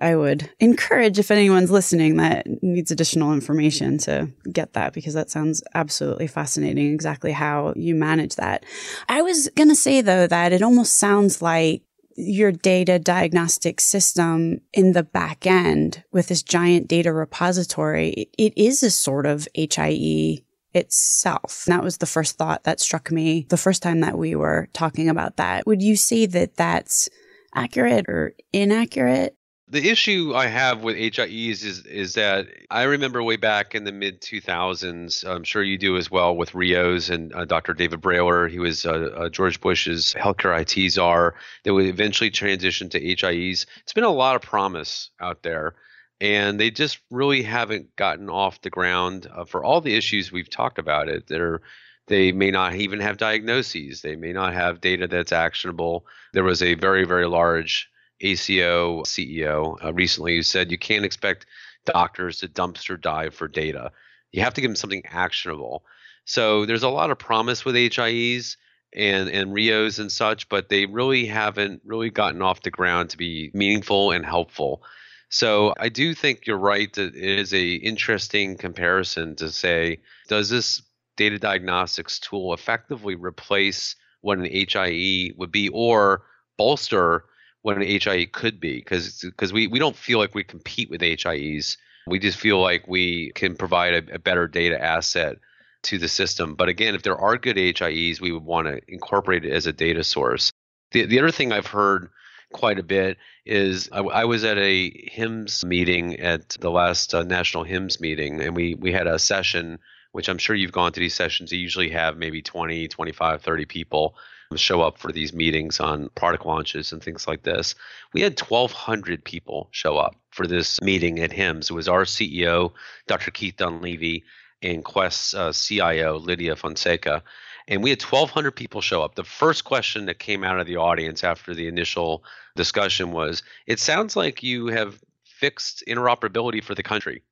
I 0.01 0.17
would 0.17 0.51
encourage 0.59 1.19
if 1.21 1.31
anyone's 1.31 1.71
listening 1.71 2.17
that 2.17 2.47
needs 2.63 2.91
additional 2.91 3.33
information 3.33 3.97
to 3.99 4.29
get 4.53 4.73
that 4.73 4.93
because 4.93 5.15
that 5.15 5.31
sounds 5.31 5.63
absolutely 5.77 6.27
fascinating 6.27 6.93
exactly 6.93 7.31
how 7.31 7.75
you 7.77 7.95
manage 7.95 8.35
that. 8.37 8.67
I 9.09 9.23
was 9.23 9.49
going 9.55 9.69
to 9.69 9.77
say 9.77 10.01
though 10.01 10.27
that 10.27 10.53
it 10.53 10.61
almost 10.61 10.97
sounds 10.97 11.41
like 11.41 11.83
your 12.17 12.51
data 12.51 12.99
diagnostic 12.99 13.81
system 13.81 14.61
in 14.73 14.93
the 14.93 15.05
back 15.05 15.47
end 15.47 16.03
with 16.11 16.27
this 16.27 16.43
giant 16.43 16.89
data 16.89 17.13
repository, 17.13 18.29
it 18.37 18.53
is 18.57 18.83
a 18.83 18.91
sort 18.91 19.27
of 19.27 19.47
HIE 19.55 20.43
itself. 20.79 21.65
That 21.67 21.83
was 21.83 21.99
the 21.99 22.07
first 22.07 22.39
thought 22.39 22.65
that 22.65 22.81
struck 22.81 23.11
me 23.11 23.47
the 23.49 23.57
first 23.57 23.83
time 23.83 24.01
that 24.01 24.19
we 24.19 24.35
were 24.35 24.69
talking 24.73 25.09
about 25.09 25.37
that. 25.37 25.67
Would 25.67 25.83
you 25.83 25.97
say 25.97 26.27
that 26.27 26.57
that's 26.57 27.09
accurate 27.55 28.09
or 28.09 28.35
inaccurate? 28.53 29.35
The 29.71 29.91
issue 29.91 30.33
I 30.35 30.47
have 30.47 30.83
with 30.83 30.97
HIEs 30.97 31.63
is 31.63 31.85
is 31.85 32.15
that 32.15 32.47
I 32.71 32.85
remember 32.85 33.23
way 33.23 33.37
back 33.37 33.75
in 33.75 33.85
the 33.85 33.93
mid 33.93 34.23
2000s. 34.23 35.29
I'm 35.29 35.45
sure 35.45 35.63
you 35.63 35.77
do 35.77 35.99
as 35.99 36.11
well 36.11 36.35
with 36.35 36.53
RHIOs 36.53 37.11
and 37.11 37.35
uh, 37.35 37.45
Dr. 37.45 37.75
David 37.75 38.01
Brailer. 38.01 38.49
He 38.49 38.59
was 38.59 38.87
uh, 38.87 39.11
uh, 39.15 39.29
George 39.29 39.61
Bush's 39.61 40.15
healthcare 40.19 40.59
IT 40.59 40.91
czar. 40.93 41.35
That 41.65 41.75
would 41.75 41.85
eventually 41.85 42.31
transition 42.31 42.89
to 42.91 43.01
HIEs. 43.01 43.67
It's 43.83 43.93
been 43.93 44.05
a 44.05 44.11
lot 44.11 44.37
of 44.37 44.41
promise 44.41 45.11
out 45.21 45.43
there, 45.43 45.75
and 46.21 46.59
they 46.59 46.71
just 46.71 46.99
really 47.11 47.43
haven't 47.43 47.95
gotten 47.97 48.29
off 48.29 48.63
the 48.63 48.71
ground 48.71 49.29
uh, 49.33 49.45
for 49.45 49.63
all 49.63 49.81
the 49.81 49.95
issues 49.95 50.33
we've 50.33 50.51
talked 50.51 50.79
about. 50.79 51.09
It 51.09 51.27
they're 51.27 51.61
they 52.07 52.33
may 52.33 52.51
not 52.51 52.75
even 52.75 53.01
have 53.01 53.19
diagnoses. 53.19 54.01
They 54.01 54.17
may 54.17 54.33
not 54.33 54.55
have 54.55 54.81
data 54.81 55.07
that's 55.07 55.33
actionable. 55.33 56.07
There 56.33 56.45
was 56.45 56.63
a 56.63 56.75
very 56.75 57.05
very 57.05 57.27
large 57.27 57.89
ACO 58.21 59.03
CEO 59.03 59.83
uh, 59.85 59.93
recently 59.93 60.37
who 60.37 60.43
said 60.43 60.71
you 60.71 60.79
can't 60.79 61.05
expect 61.05 61.47
doctors 61.85 62.39
to 62.39 62.49
dumpster 62.49 63.01
dive 63.01 63.35
for 63.35 63.47
data. 63.47 63.93
You 64.33 64.43
have 64.43 64.55
to 64.55 64.61
give 64.61 64.71
them 64.71 64.77
something 64.77 65.05
actionable. 65.07 65.85
So 66.25 66.67
there's 66.67 66.83
a 66.83 66.89
lot 66.89 67.11
of 67.11 67.19
promise 67.19 67.65
with 67.65 67.75
HIEs 67.75 68.57
and 68.93 69.29
and 69.29 69.53
RHIOs 69.53 69.99
and 69.99 70.11
such, 70.11 70.49
but 70.49 70.69
they 70.69 70.87
really 70.87 71.27
haven't 71.27 71.83
really 71.85 72.11
gotten 72.11 72.43
off 72.43 72.63
the 72.63 72.71
ground 72.71 73.11
to 73.11 73.17
be 73.17 73.51
meaningful 73.55 74.11
and 74.11 74.27
helpful. 74.27 74.83
So 75.31 75.75
I 75.79 75.89
do 75.89 76.15
think 76.15 76.47
you're 76.47 76.59
right 76.59 76.93
that 76.95 77.15
it 77.15 77.39
is 77.39 77.53
a 77.53 77.75
interesting 77.75 78.57
comparison 78.57 79.37
to 79.37 79.51
say, 79.51 79.99
does 80.29 80.49
this 80.49 80.83
data 81.17 81.39
diagnostics 81.39 82.19
tool 82.19 82.55
effectively 82.55 83.15
replace 83.15 83.95
what 84.23 84.39
an 84.39 84.47
HIE 84.47 85.33
would 85.37 85.53
be 85.53 85.69
or 85.69 86.23
bolster 86.57 87.25
what 87.63 87.77
an 87.77 87.83
HIE 87.83 88.27
could 88.27 88.61
be 88.61 88.79
because 88.79 89.21
because 89.21 89.53
we, 89.53 89.67
we 89.67 89.79
don't 89.79 89.97
feel 89.97 90.19
like 90.19 90.35
we 90.35 90.45
compete 90.45 90.89
with 90.91 91.03
HIEs. 91.03 91.77
We 92.07 92.19
just 92.19 92.39
feel 92.39 92.61
like 92.61 92.89
we 92.89 93.33
can 93.35 93.55
provide 93.55 93.95
a, 93.95 94.15
a 94.15 94.19
better 94.19 94.49
data 94.49 94.83
asset 94.83 95.37
to 95.83 95.99
the 95.99 96.09
system. 96.09 96.55
But 96.55 96.69
again, 96.69 96.95
if 96.95 97.03
there 97.03 97.19
are 97.19 97.37
good 97.37 97.57
HIEs, 97.57 98.21
we 98.21 98.33
would 98.33 98.45
want 98.45 98.69
to 98.69 98.81
incorporate 98.89 99.45
it 99.45 99.53
as 99.53 99.67
a 99.67 99.73
data 99.73 100.03
source. 100.03 100.51
The, 100.93 101.05
the 101.05 101.19
other 101.19 101.31
thing 101.31 101.53
I've 101.53 101.67
heard 101.67 102.09
quite 102.53 102.79
a 102.79 102.83
bit 102.83 103.19
is 103.45 103.89
I, 103.93 104.01
I 104.01 104.25
was 104.25 104.45
at 104.45 104.59
a 104.59 104.91
HIMSS 105.11 105.65
meeting 105.65 106.19
at 106.21 106.51
the 106.61 106.71
last 106.71 107.15
uh, 107.15 107.23
national 107.23 107.65
HIMSS 107.65 108.01
meeting, 108.01 108.41
and 108.41 108.57
we, 108.57 108.75
we 108.75 108.93
had 108.93 109.07
a 109.07 109.19
session, 109.19 109.79
which 110.13 110.29
I'm 110.29 110.39
sure 110.39 110.57
you've 110.57 110.73
gone 110.73 110.93
to 110.93 111.01
these 111.01 111.15
sessions. 111.15 111.51
They 111.51 111.57
usually 111.57 111.91
have 111.91 112.17
maybe 112.17 112.43
20, 112.43 112.89
25, 112.89 113.43
30 113.43 113.65
people 113.67 114.17
show 114.57 114.81
up 114.81 114.99
for 114.99 115.13
these 115.13 115.35
meetings 115.35 115.79
on 115.79 116.09
product 116.15 116.47
launches 116.47 116.93
and 116.93 117.03
things 117.03 117.27
like 117.27 117.43
this. 117.43 117.75
We 118.15 118.23
had 118.23 118.41
1,200 118.41 119.23
people 119.23 119.69
show 119.73 119.99
up 119.99 120.17
for 120.31 120.47
this 120.47 120.81
meeting 120.81 121.19
at 121.21 121.31
HIMSS. 121.31 121.71
It 121.71 121.75
was 121.75 121.89
our 121.89 122.05
CEO, 122.05 122.73
Dr. 123.07 123.31
Keith 123.31 123.57
Dunleavy, 123.57 124.25
and 124.63 124.85
Quest's 124.85 125.35
uh, 125.35 125.53
CIO, 125.53 126.19
Lidia 126.19 126.57
Fonseca. 126.57 127.23
And 127.69 127.83
we 127.83 127.91
had 127.91 128.03
1,200 128.03 128.53
people 128.53 128.81
show 128.81 129.03
up. 129.03 129.15
The 129.15 129.25
first 129.25 129.65
question 129.65 130.07
that 130.07 130.19
came 130.19 130.43
out 130.43 130.59
of 130.59 130.67
the 130.67 130.77
audience 130.77 131.23
after 131.23 131.55
the 131.55 131.69
initial 131.69 132.25
discussion 132.57 133.13
was 133.13 133.43
It 133.67 133.79
sounds 133.79 134.17
like 134.17 134.43
you 134.43 134.69
have 134.69 134.99
fixed 135.25 135.85
interoperability 135.87 136.65
for 136.65 136.75
the 136.75 136.83
country. 136.83 137.23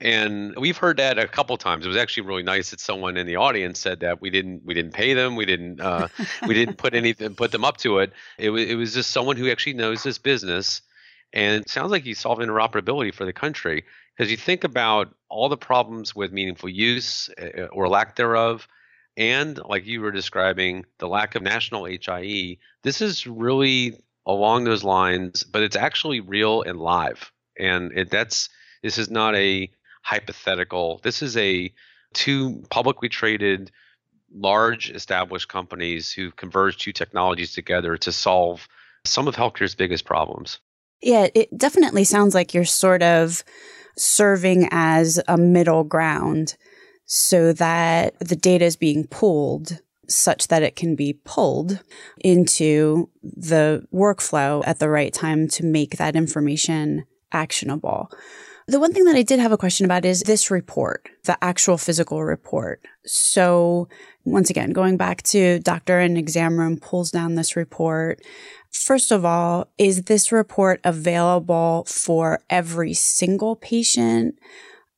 And 0.00 0.56
we've 0.56 0.76
heard 0.76 0.96
that 0.96 1.18
a 1.18 1.28
couple 1.28 1.56
times. 1.58 1.84
It 1.84 1.88
was 1.88 1.96
actually 1.96 2.26
really 2.26 2.42
nice 2.42 2.70
that 2.70 2.80
someone 2.80 3.16
in 3.16 3.26
the 3.26 3.36
audience 3.36 3.78
said 3.78 4.00
that 4.00 4.20
we 4.20 4.30
didn't 4.30 4.62
we 4.64 4.74
didn't 4.74 4.94
pay 4.94 5.14
them, 5.14 5.36
we 5.36 5.46
didn't 5.46 5.80
uh, 5.80 6.08
we 6.46 6.54
didn't 6.54 6.76
put 6.76 6.94
anything 6.94 7.36
put 7.36 7.52
them 7.52 7.64
up 7.64 7.76
to 7.78 7.98
it. 7.98 8.12
It 8.36 8.50
was 8.50 8.68
it 8.68 8.74
was 8.74 8.94
just 8.94 9.12
someone 9.12 9.36
who 9.36 9.48
actually 9.48 9.74
knows 9.74 10.02
this 10.02 10.18
business, 10.18 10.82
and 11.32 11.62
it 11.62 11.68
sounds 11.68 11.92
like 11.92 12.04
you 12.04 12.16
solved 12.16 12.42
interoperability 12.42 13.14
for 13.14 13.24
the 13.24 13.32
country 13.32 13.84
because 14.16 14.28
you 14.28 14.36
think 14.36 14.64
about 14.64 15.14
all 15.28 15.48
the 15.48 15.56
problems 15.56 16.16
with 16.16 16.32
meaningful 16.32 16.68
use 16.68 17.30
uh, 17.40 17.66
or 17.66 17.88
lack 17.88 18.16
thereof, 18.16 18.66
and 19.16 19.58
like 19.64 19.86
you 19.86 20.00
were 20.00 20.12
describing 20.12 20.84
the 20.98 21.08
lack 21.08 21.34
of 21.34 21.42
national 21.42 21.84
HIE. 21.84 22.58
This 22.82 23.00
is 23.00 23.26
really 23.26 23.98
along 24.26 24.64
those 24.64 24.84
lines, 24.84 25.42
but 25.42 25.62
it's 25.62 25.76
actually 25.76 26.20
real 26.20 26.62
and 26.62 26.78
live, 26.78 27.32
and 27.58 27.92
it, 27.92 28.10
that's 28.10 28.48
this 28.82 28.98
is 28.98 29.10
not 29.10 29.34
a 29.34 29.70
hypothetical. 30.02 31.00
This 31.02 31.22
is 31.22 31.36
a 31.36 31.72
two 32.14 32.62
publicly 32.70 33.08
traded 33.08 33.70
large 34.34 34.90
established 34.90 35.48
companies 35.48 36.10
who 36.10 36.30
converge 36.32 36.78
two 36.78 36.92
technologies 36.92 37.52
together 37.52 37.96
to 37.98 38.12
solve 38.12 38.66
some 39.04 39.28
of 39.28 39.36
healthcare's 39.36 39.74
biggest 39.74 40.04
problems. 40.04 40.58
Yeah, 41.02 41.28
it 41.34 41.56
definitely 41.56 42.04
sounds 42.04 42.34
like 42.34 42.54
you're 42.54 42.64
sort 42.64 43.02
of 43.02 43.44
serving 43.96 44.68
as 44.70 45.20
a 45.28 45.36
middle 45.36 45.84
ground 45.84 46.56
so 47.14 47.52
that 47.52 48.18
the 48.20 48.34
data 48.34 48.64
is 48.64 48.74
being 48.74 49.06
pooled 49.06 49.78
such 50.08 50.48
that 50.48 50.62
it 50.62 50.76
can 50.76 50.96
be 50.96 51.12
pulled 51.12 51.78
into 52.24 53.10
the 53.22 53.86
workflow 53.92 54.62
at 54.66 54.78
the 54.78 54.88
right 54.88 55.12
time 55.12 55.46
to 55.46 55.62
make 55.62 55.98
that 55.98 56.16
information 56.16 57.04
actionable. 57.30 58.10
The 58.66 58.80
one 58.80 58.94
thing 58.94 59.04
that 59.04 59.16
I 59.16 59.22
did 59.22 59.40
have 59.40 59.52
a 59.52 59.58
question 59.58 59.84
about 59.84 60.06
is 60.06 60.22
this 60.22 60.50
report, 60.50 61.06
the 61.24 61.36
actual 61.44 61.76
physical 61.76 62.24
report. 62.24 62.80
So 63.04 63.88
once 64.24 64.48
again, 64.48 64.70
going 64.70 64.96
back 64.96 65.22
to 65.24 65.58
doctor 65.58 65.98
and 65.98 66.16
exam 66.16 66.58
room 66.58 66.78
pulls 66.78 67.10
down 67.10 67.34
this 67.34 67.56
report. 67.56 68.22
First 68.70 69.12
of 69.12 69.26
all, 69.26 69.68
is 69.76 70.04
this 70.04 70.32
report 70.32 70.80
available 70.82 71.84
for 71.86 72.40
every 72.48 72.94
single 72.94 73.54
patient? 73.54 74.38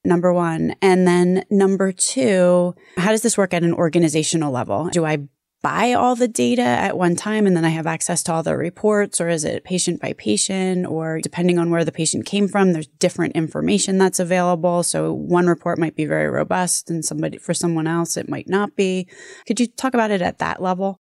Number 0.05 0.33
one. 0.33 0.77
And 0.83 1.07
then 1.07 1.45
number 1.51 1.91
two, 1.93 2.75
how 2.97 3.11
does 3.11 3.23
this 3.23 3.39
work 3.39 3.55
at 3.55 3.63
an 3.63 3.73
organizational 3.73 4.53
level? 4.53 4.89
Do 4.91 5.05
I 5.07 5.29
buy 5.65 5.95
all 5.95 6.15
the 6.15 6.29
data 6.29 6.61
at 6.61 6.99
one 6.99 7.17
time 7.17 7.47
and 7.47 7.57
then 7.57 7.65
I 7.65 7.71
have 7.71 7.87
access 7.87 8.23
to 8.25 8.35
all 8.35 8.43
the 8.43 8.55
reports 8.55 9.19
or 9.19 9.31
is 9.31 9.45
it 9.45 9.65
patient 9.65 9.99
by 9.99 10.13
patient 10.13 10.87
or 10.87 11.21
depending 11.23 11.59
on 11.59 11.71
where 11.71 11.87
the 11.87 11.91
patient 11.91 12.27
came 12.27 12.49
from, 12.49 12.75
there's 12.75 12.87
different 12.87 13.35
information 13.35 13.97
that's 13.97 14.21
available. 14.21 14.83
So 14.83 15.15
one 15.15 15.47
report 15.47 15.79
might 15.79 15.97
be 15.97 16.05
very 16.05 16.29
robust 16.29 16.91
and 16.91 17.03
somebody 17.03 17.39
for 17.39 17.55
someone 17.55 17.87
else, 17.87 18.19
it 18.19 18.29
might 18.29 18.47
not 18.47 18.77
be. 18.77 19.09
Could 19.47 19.59
you 19.59 19.67
talk 19.67 19.95
about 19.95 20.11
it 20.11 20.21
at 20.21 20.39
that 20.41 20.61
level? 20.61 21.01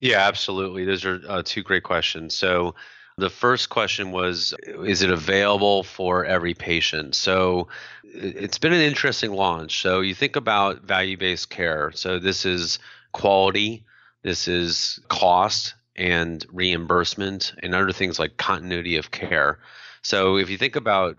Yeah, 0.00 0.18
absolutely. 0.18 0.84
Those 0.84 1.06
are 1.06 1.22
uh, 1.26 1.42
two 1.42 1.62
great 1.62 1.84
questions. 1.84 2.36
So 2.36 2.74
the 3.18 3.30
first 3.30 3.68
question 3.68 4.12
was 4.12 4.54
Is 4.66 5.02
it 5.02 5.10
available 5.10 5.82
for 5.82 6.24
every 6.24 6.54
patient? 6.54 7.14
So 7.14 7.68
it's 8.04 8.58
been 8.58 8.72
an 8.72 8.80
interesting 8.80 9.32
launch. 9.32 9.80
So 9.80 10.00
you 10.00 10.14
think 10.14 10.36
about 10.36 10.82
value 10.82 11.16
based 11.16 11.50
care. 11.50 11.92
So 11.92 12.18
this 12.18 12.44
is 12.44 12.78
quality, 13.12 13.84
this 14.22 14.48
is 14.48 15.00
cost 15.08 15.74
and 15.96 16.44
reimbursement 16.50 17.52
and 17.62 17.74
other 17.74 17.92
things 17.92 18.18
like 18.18 18.36
continuity 18.36 18.96
of 18.96 19.10
care. 19.10 19.58
So 20.02 20.36
if 20.36 20.50
you 20.50 20.58
think 20.58 20.76
about 20.76 21.18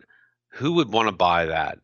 who 0.49 0.73
would 0.73 0.91
want 0.91 1.08
to 1.08 1.15
buy 1.15 1.45
that, 1.45 1.79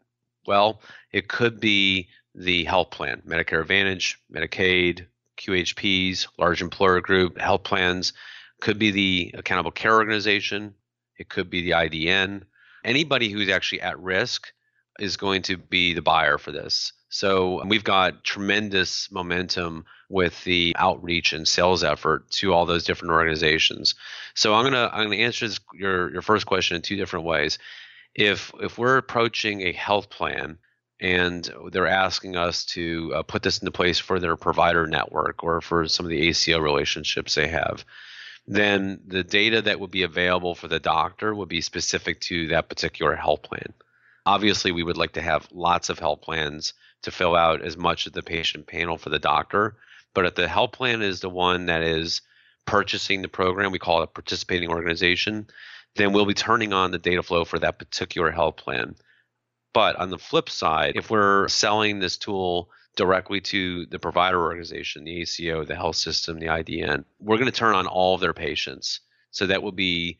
well, 0.48 0.82
it 1.12 1.28
could 1.28 1.60
be 1.60 2.08
the 2.36 2.63
health 2.65 2.91
plan, 2.91 3.22
Medicare 3.28 3.62
Advantage, 3.62 4.19
Medicaid, 4.32 5.06
QHPs, 5.38 6.28
large 6.38 6.62
employer 6.62 7.02
group, 7.02 7.39
health 7.39 7.63
plans, 7.63 8.13
could 8.62 8.80
be 8.80 8.91
the 8.91 9.36
accountable 9.38 9.72
care 9.72 9.95
organization, 9.95 10.74
it 11.17 11.30
could 11.30 11.50
be 11.50 11.62
the 11.62 11.72
IDN. 11.72 12.43
Anybody 12.84 13.30
who's 13.30 13.50
actually 13.50 13.82
at 13.82 14.00
risk 14.00 14.52
is 15.00 15.17
going 15.17 15.41
to 15.43 15.58
be 15.58 15.93
the 15.93 16.02
buyer 16.02 16.38
for 16.38 16.52
this. 16.52 16.93
So 17.10 17.65
we've 17.65 17.84
got 17.84 18.24
tremendous 18.24 19.12
momentum 19.12 19.86
with 20.10 20.43
the 20.43 20.76
outreach 20.78 21.34
and 21.34 21.48
sales 21.48 21.84
effort 21.84 22.30
to 22.32 22.54
all 22.54 22.65
those 22.65 22.84
different 22.84 23.13
organizations. 23.13 23.95
So 24.36 24.54
I'm 24.54 24.63
gonna 24.63 24.89
I'm 24.93 25.06
gonna 25.06 25.15
answer 25.17 25.48
this, 25.48 25.60
your 25.74 26.12
your 26.12 26.22
first 26.22 26.45
question 26.45 26.76
in 26.76 26.82
two 26.82 26.95
different 26.95 27.26
ways. 27.26 27.58
If 28.13 28.52
if 28.62 28.78
we're 28.78 28.98
approaching 28.98 29.62
a 29.62 29.72
health 29.72 30.10
plan 30.10 30.60
and 31.00 31.52
they're 31.72 31.88
asking 31.88 32.36
us 32.36 32.65
to 32.65 33.13
uh, 33.15 33.24
put 33.24 33.41
this 33.41 33.60
into 33.60 33.72
place 33.72 33.98
for 33.98 34.19
their 34.19 34.36
provider 34.36 34.86
network 34.86 35.43
or 35.43 35.62
for 35.62 35.88
some 35.88 36.06
of 36.06 36.10
the 36.10 36.28
ACO 36.28 36.60
relationships 36.60 37.36
they 37.36 37.48
have, 37.48 37.86
then 38.51 38.99
the 39.05 39.23
data 39.23 39.62
that 39.62 39.79
would 39.79 39.91
be 39.91 40.01
available 40.01 40.55
for 40.55 40.67
the 40.67 40.79
doctor 40.79 41.35
would 41.35 41.49
be 41.49 41.62
specific 41.62 42.19
to 42.19 42.47
that 42.47 42.67
particular 42.67 43.15
health 43.15 43.43
plan. 43.43 43.73
Obviously, 44.25 44.71
we 44.71 44.81
would 44.81 44.97
like 44.97 45.13
to 45.13 45.21
have 45.21 45.47
lots 45.51 45.89
of 45.89 45.99
health 45.99 46.21
plans 46.21 46.73
to 47.03 47.12
fill 47.12 47.35
out 47.35 47.62
as 47.62 47.77
much 47.77 48.07
of 48.07 48.13
the 48.13 48.23
patient 48.23 48.65
panel 48.65 48.97
for 48.97 49.09
the 49.09 49.19
doctor. 49.19 49.75
But 50.15 50.25
if 50.25 50.33
the 50.33 50.47
health 50.47 50.71
plan 50.71 51.03
is 51.03 51.19
the 51.19 51.29
one 51.29 51.67
that 51.67 51.83
is 51.83 52.21
purchasing 52.65 53.21
the 53.21 53.27
program, 53.27 53.71
we 53.71 53.77
call 53.77 54.01
it 54.01 54.05
a 54.05 54.07
participating 54.07 54.69
organization, 54.69 55.45
then 55.95 56.12
we'll 56.12 56.25
be 56.25 56.33
turning 56.33 56.73
on 56.73 56.89
the 56.89 56.97
data 56.97 57.21
flow 57.21 57.45
for 57.45 57.59
that 57.59 57.77
particular 57.77 58.31
health 58.31 58.57
plan. 58.57 58.95
But 59.75 59.95
on 59.97 60.09
the 60.09 60.17
flip 60.17 60.49
side, 60.49 60.93
if 60.95 61.12
we're 61.12 61.47
selling 61.49 61.99
this 61.99 62.17
tool 62.17 62.71
directly 62.99 63.39
to 63.39 63.85
the 63.85 63.97
provider 63.97 64.43
organization, 64.43 65.05
the 65.05 65.21
ACO, 65.21 65.63
the 65.63 65.73
health 65.73 65.95
system, 65.95 66.38
the 66.38 66.47
IDN, 66.47 67.05
we're 67.21 67.38
going 67.38 67.49
to 67.49 67.57
turn 67.57 67.73
on 67.73 67.88
all 67.88 68.13
of 68.13 68.19
their 68.19 68.33
patients. 68.33 68.99
So 69.31 69.47
that 69.47 69.63
will 69.63 69.71
be 69.71 70.17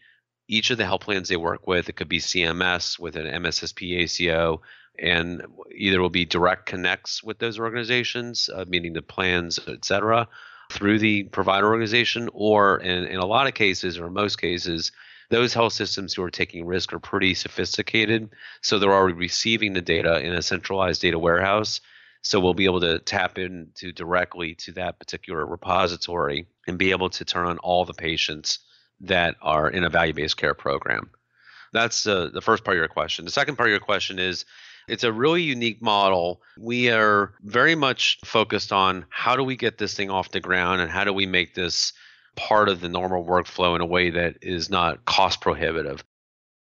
each 0.48 0.72
of 0.72 0.78
the 0.78 0.86
health 0.86 1.02
plans 1.02 1.28
they 1.28 1.36
work 1.36 1.68
with. 1.68 1.90
It 1.90 1.98
could 1.98 2.08
be 2.08 2.20
CMS 2.20 2.98
with 2.98 3.18
an 3.18 3.26
MSSP 3.44 3.98
ACO 3.98 4.62
and 4.98 5.44
either 5.76 6.02
will 6.02 6.10
be 6.10 6.24
direct 6.24 6.68
connects 6.68 7.22
with 7.22 7.40
those 7.40 7.60
organizations, 7.60 8.50
uh, 8.56 8.64
meaning 8.66 8.94
the 8.94 9.02
plans, 9.02 9.60
et 9.68 9.84
cetera, 9.84 10.26
through 10.72 11.00
the 11.00 11.24
provider 11.24 11.68
organization, 11.68 12.30
or 12.32 12.80
in, 12.80 13.04
in 13.04 13.20
a 13.20 13.26
lot 13.26 13.48
of 13.48 13.56
cases, 13.56 14.00
or 14.00 14.10
most 14.10 14.38
cases, 14.40 14.94
those 15.30 15.54
health 15.54 15.74
systems 15.74 16.14
who 16.14 16.24
are 16.24 16.32
taking 16.32 16.66
risk 16.66 16.94
are 16.94 17.00
pretty 17.00 17.34
sophisticated. 17.34 18.30
So 18.62 18.80
they're 18.80 18.94
already 18.94 19.18
receiving 19.18 19.74
the 19.74 19.82
data 19.82 20.22
in 20.22 20.34
a 20.34 20.42
centralized 20.42 21.02
data 21.02 21.20
warehouse. 21.20 21.82
So 22.22 22.40
we'll 22.40 22.54
be 22.54 22.66
able 22.66 22.82
to 22.82 23.00
tap 23.00 23.38
into 23.38 23.92
directly 23.92 24.56
to 24.56 24.74
that 24.74 25.00
particular 25.00 25.46
repository 25.46 26.48
and 26.68 26.78
be 26.78 26.92
able 26.92 27.10
to 27.12 27.26
turn 27.26 27.46
on 27.46 27.58
all 27.60 27.86
the 27.86 27.94
patients 27.94 28.60
that 29.02 29.36
are 29.42 29.70
in 29.70 29.84
a 29.84 29.90
value 29.90 30.14
based 30.14 30.38
care 30.38 30.54
program. 30.54 31.10
That's 31.72 32.06
uh, 32.06 32.30
the 32.34 32.42
first 32.42 32.64
part 32.64 32.78
of 32.78 32.80
your 32.80 32.88
question. 32.88 33.26
The 33.26 33.32
second 33.32 33.56
part 33.56 33.70
of 33.70 33.72
your 33.72 33.80
question 33.80 34.20
is 34.20 34.46
it's 34.88 35.04
a 35.04 35.14
really 35.14 35.44
unique 35.44 35.82
model. 35.82 36.42
We 36.58 36.90
are 36.90 37.34
very 37.44 37.76
much 37.76 38.20
focused 38.26 38.74
on 38.74 39.06
how 39.10 39.36
do 39.36 39.44
we 39.44 39.56
get 39.56 39.78
this 39.78 39.94
thing 39.94 40.10
off 40.10 40.32
the 40.32 40.40
ground 40.40 40.82
and 40.82 40.90
how 40.90 41.04
do 41.04 41.14
we 41.14 41.26
make 41.26 41.54
this 41.54 41.94
part 42.36 42.70
of 42.70 42.82
the 42.82 42.90
normal 42.90 43.24
workflow 43.24 43.76
in 43.76 43.82
a 43.82 43.86
way 43.86 44.10
that 44.10 44.38
is 44.42 44.70
not 44.70 45.06
cost 45.06 45.42
prohibitive. 45.42 46.04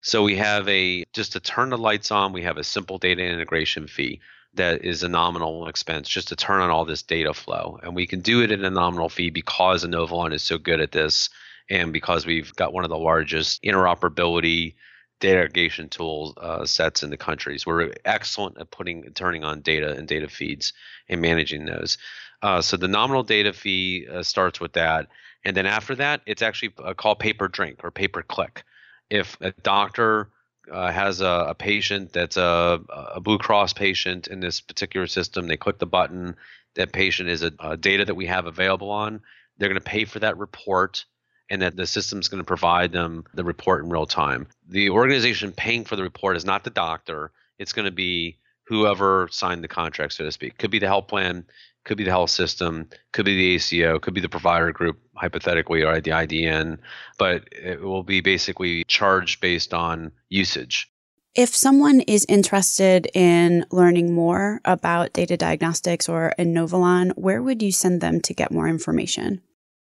So 0.02 0.24
we 0.24 0.36
have 0.38 0.68
a 0.70 1.04
just 1.14 1.34
to 1.34 1.40
turn 1.40 1.70
the 1.70 1.78
lights 1.78 2.12
on, 2.12 2.34
we 2.34 2.44
have 2.44 2.58
a 2.58 2.64
simple 2.64 2.98
data 2.98 3.24
integration 3.24 3.88
fee 3.88 4.22
that 4.56 4.84
is 4.84 5.04
a 5.04 5.10
nominal 5.10 5.68
expense 5.68 6.10
just 6.10 6.28
to 6.30 6.36
turn 6.36 6.62
on 6.62 6.70
all 6.70 6.86
this 6.86 7.04
data 7.04 7.34
flow. 7.34 7.80
And 7.84 7.96
we 7.96 8.06
can 8.06 8.20
do 8.20 8.42
it 8.42 8.52
at 8.52 8.60
a 8.60 8.70
nominal 8.70 9.10
fee 9.10 9.30
because 9.30 9.86
Inovalon 9.86 10.34
is 10.34 10.44
so 10.44 10.58
good 10.58 10.82
at 10.82 10.92
this 10.92 11.30
and 11.70 11.94
because 11.94 12.26
we've 12.26 12.54
got 12.56 12.74
one 12.74 12.84
of 12.84 12.90
the 12.90 12.98
largest 12.98 13.64
interoperability 13.64 14.76
data 15.22 15.40
aggregation 15.40 15.88
tool 15.88 16.34
uh, 16.38 16.66
sets 16.66 17.04
in 17.04 17.10
the 17.10 17.18
countries. 17.18 17.66
We're 17.66 17.94
excellent 18.04 18.58
at 18.58 18.72
putting 18.72 19.14
turning 19.14 19.44
on 19.44 19.62
data 19.62 19.96
and 19.96 20.08
data 20.08 20.28
feeds 20.28 20.74
and 21.08 21.22
managing 21.22 21.66
those. 21.66 21.98
Uh, 22.42 22.62
so 22.62 22.76
the 22.76 22.88
nominal 22.88 23.24
data 23.24 23.54
fee 23.54 24.08
uh, 24.12 24.24
starts 24.24 24.60
with 24.60 24.74
that, 24.74 25.08
and 25.46 25.56
then 25.56 25.68
after 25.68 25.96
that, 25.96 26.22
it's 26.26 26.42
actually 26.42 26.74
uh, 26.84 26.96
called 26.96 27.20
pay 27.20 27.34
per 27.34 27.48
drink 27.48 27.84
or 27.84 27.92
pay 27.92 28.08
per 28.08 28.24
click. 28.24 28.64
If 29.10 29.38
a 29.42 29.52
doctor 29.52 30.30
uh, 30.72 30.92
has 30.92 31.22
a, 31.22 31.46
a, 31.50 31.56
patient 31.56 32.14
that's 32.14 32.38
a, 32.38 32.80
a, 33.16 33.20
Blue 33.20 33.38
Cross 33.38 33.74
patient 33.74 34.28
in 34.28 34.40
this 34.40 34.62
particular 34.62 35.08
system, 35.08 35.48
they 35.48 35.58
click 35.58 35.80
the 35.80 35.86
button. 35.86 36.36
That 36.76 36.92
patient 36.92 37.30
is 37.30 37.44
a, 37.44 37.52
a 37.60 37.78
data 37.78 38.06
that 38.06 38.16
we 38.16 38.28
have 38.28 38.46
available 38.46 38.90
on. 38.90 39.22
They're 39.58 39.70
going 39.70 39.82
to 39.82 39.90
pay 39.90 40.06
for 40.06 40.20
that 40.20 40.38
report 40.38 41.06
and 41.50 41.62
that 41.62 41.76
the 41.76 41.86
system's 41.86 42.30
going 42.30 42.42
to 42.42 42.48
provide 42.48 42.92
them 42.92 43.26
the 43.34 43.44
report 43.44 43.84
in 43.84 43.90
real 43.90 44.06
time. 44.06 44.48
The 44.70 44.90
organization 44.90 45.52
paying 45.52 45.84
for 45.84 45.96
the 45.96 46.04
report 46.04 46.38
is 46.38 46.46
not 46.46 46.64
the 46.64 46.70
doctor, 46.70 47.32
it's 47.60 47.74
going 47.74 47.86
to 47.86 47.92
be 47.92 48.38
whoever 48.64 49.28
signed 49.32 49.64
the 49.64 49.68
contract, 49.68 50.14
so 50.14 50.24
to 50.24 50.32
speak. 50.32 50.58
Could 50.58 50.72
be 50.72 50.80
the 50.80 50.88
health 50.88 51.08
plan, 51.08 51.46
could 51.84 51.98
be 51.98 52.04
the 52.04 52.12
health 52.12 52.30
system, 52.30 52.88
could 53.12 53.26
be 53.26 53.36
the 53.36 53.56
ACO, 53.56 54.00
could 54.00 54.14
be 54.14 54.22
the 54.22 54.30
provider 54.30 54.72
group, 54.72 55.00
hypothetically, 55.16 55.84
or 55.84 56.00
the 56.00 56.12
IDN, 56.12 56.78
but 57.18 57.44
it 57.52 57.82
will 57.82 58.04
be 58.04 58.22
basically 58.22 58.84
charged 58.86 59.42
based 59.42 59.74
on 59.74 60.12
usage. 60.30 60.92
If 61.34 61.56
someone 61.56 62.02
is 62.02 62.26
interested 62.28 63.08
in 63.14 63.66
learning 63.72 64.14
more 64.14 64.60
about 64.66 65.14
data 65.14 65.38
diagnostics 65.38 66.10
or 66.10 66.34
Inovalon, 66.38 67.14
where 67.16 67.42
would 67.42 67.62
you 67.62 67.72
send 67.72 68.02
them 68.02 68.20
to 68.22 68.34
get 68.34 68.52
more 68.52 68.68
information? 68.68 69.42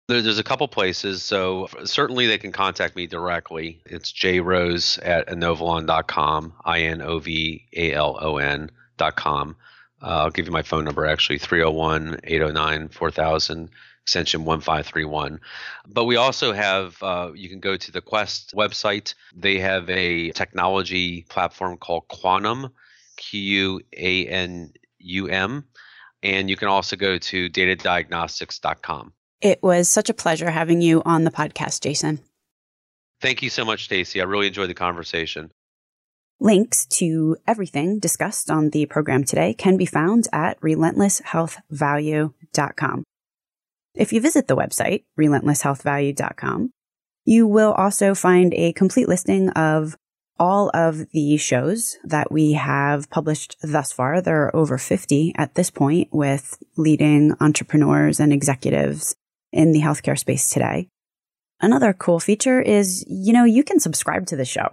There, 0.08 0.20
there's 0.20 0.38
a 0.38 0.44
couple 0.44 0.68
places. 0.68 1.22
So 1.22 1.68
certainly 1.84 2.26
they 2.26 2.36
can 2.36 2.52
contact 2.52 2.94
me 2.94 3.06
directly. 3.06 3.80
It's 3.86 4.12
jrose 4.12 4.98
at 5.02 5.28
inovalon.com, 5.28 6.52
I 6.64 6.80
N 6.80 7.00
O 7.00 7.20
V 7.20 7.64
A 7.74 7.94
L 7.94 8.18
O 8.20 8.36
N.com. 8.36 9.56
Uh, 10.02 10.24
I'll 10.24 10.30
give 10.30 10.46
you 10.46 10.52
my 10.52 10.62
phone 10.62 10.84
number 10.84 11.06
actually 11.06 11.38
301 11.38 12.20
809 12.24 12.88
4000 12.88 13.70
extension 14.02 14.44
1531. 14.44 15.40
But 15.86 16.04
we 16.04 16.16
also 16.16 16.52
have, 16.52 17.00
uh, 17.02 17.30
you 17.34 17.48
can 17.48 17.60
go 17.60 17.76
to 17.76 17.92
the 17.92 18.00
Quest 18.00 18.54
website. 18.56 19.14
They 19.36 19.58
have 19.58 19.88
a 19.88 20.30
technology 20.32 21.26
platform 21.28 21.76
called 21.76 22.08
Quanum, 22.08 22.70
Q 23.16 23.40
U 23.40 23.80
A 23.96 24.26
N 24.26 24.72
U 24.98 25.28
M. 25.28 25.64
And 26.22 26.50
you 26.50 26.56
can 26.56 26.68
also 26.68 26.96
go 26.96 27.18
to 27.18 27.48
datadiagnostics.com. 27.48 29.12
It 29.40 29.62
was 29.62 29.88
such 29.88 30.10
a 30.10 30.14
pleasure 30.14 30.50
having 30.50 30.82
you 30.82 31.02
on 31.04 31.24
the 31.24 31.30
podcast, 31.30 31.82
Jason. 31.82 32.20
Thank 33.20 33.42
you 33.42 33.50
so 33.50 33.64
much, 33.64 33.84
Stacey. 33.84 34.20
I 34.20 34.24
really 34.24 34.46
enjoyed 34.48 34.68
the 34.68 34.74
conversation. 34.74 35.50
Links 36.42 36.86
to 36.86 37.36
everything 37.46 37.98
discussed 37.98 38.50
on 38.50 38.70
the 38.70 38.86
program 38.86 39.24
today 39.24 39.52
can 39.52 39.76
be 39.76 39.84
found 39.84 40.26
at 40.32 40.58
relentlesshealthvalue.com. 40.62 43.04
If 43.94 44.14
you 44.14 44.22
visit 44.22 44.48
the 44.48 44.56
website, 44.56 45.04
relentlesshealthvalue.com, 45.18 46.70
you 47.26 47.46
will 47.46 47.72
also 47.72 48.14
find 48.14 48.54
a 48.54 48.72
complete 48.72 49.06
listing 49.06 49.50
of 49.50 49.98
all 50.38 50.70
of 50.72 51.10
the 51.10 51.36
shows 51.36 51.98
that 52.04 52.32
we 52.32 52.52
have 52.52 53.10
published 53.10 53.56
thus 53.62 53.92
far. 53.92 54.22
There 54.22 54.44
are 54.44 54.56
over 54.56 54.78
50 54.78 55.34
at 55.36 55.56
this 55.56 55.68
point 55.68 56.08
with 56.10 56.56
leading 56.78 57.34
entrepreneurs 57.38 58.18
and 58.18 58.32
executives 58.32 59.14
in 59.52 59.72
the 59.72 59.82
healthcare 59.82 60.18
space 60.18 60.48
today. 60.48 60.88
Another 61.60 61.92
cool 61.92 62.18
feature 62.18 62.62
is, 62.62 63.04
you 63.06 63.34
know, 63.34 63.44
you 63.44 63.62
can 63.62 63.78
subscribe 63.78 64.24
to 64.28 64.36
the 64.36 64.46
show 64.46 64.72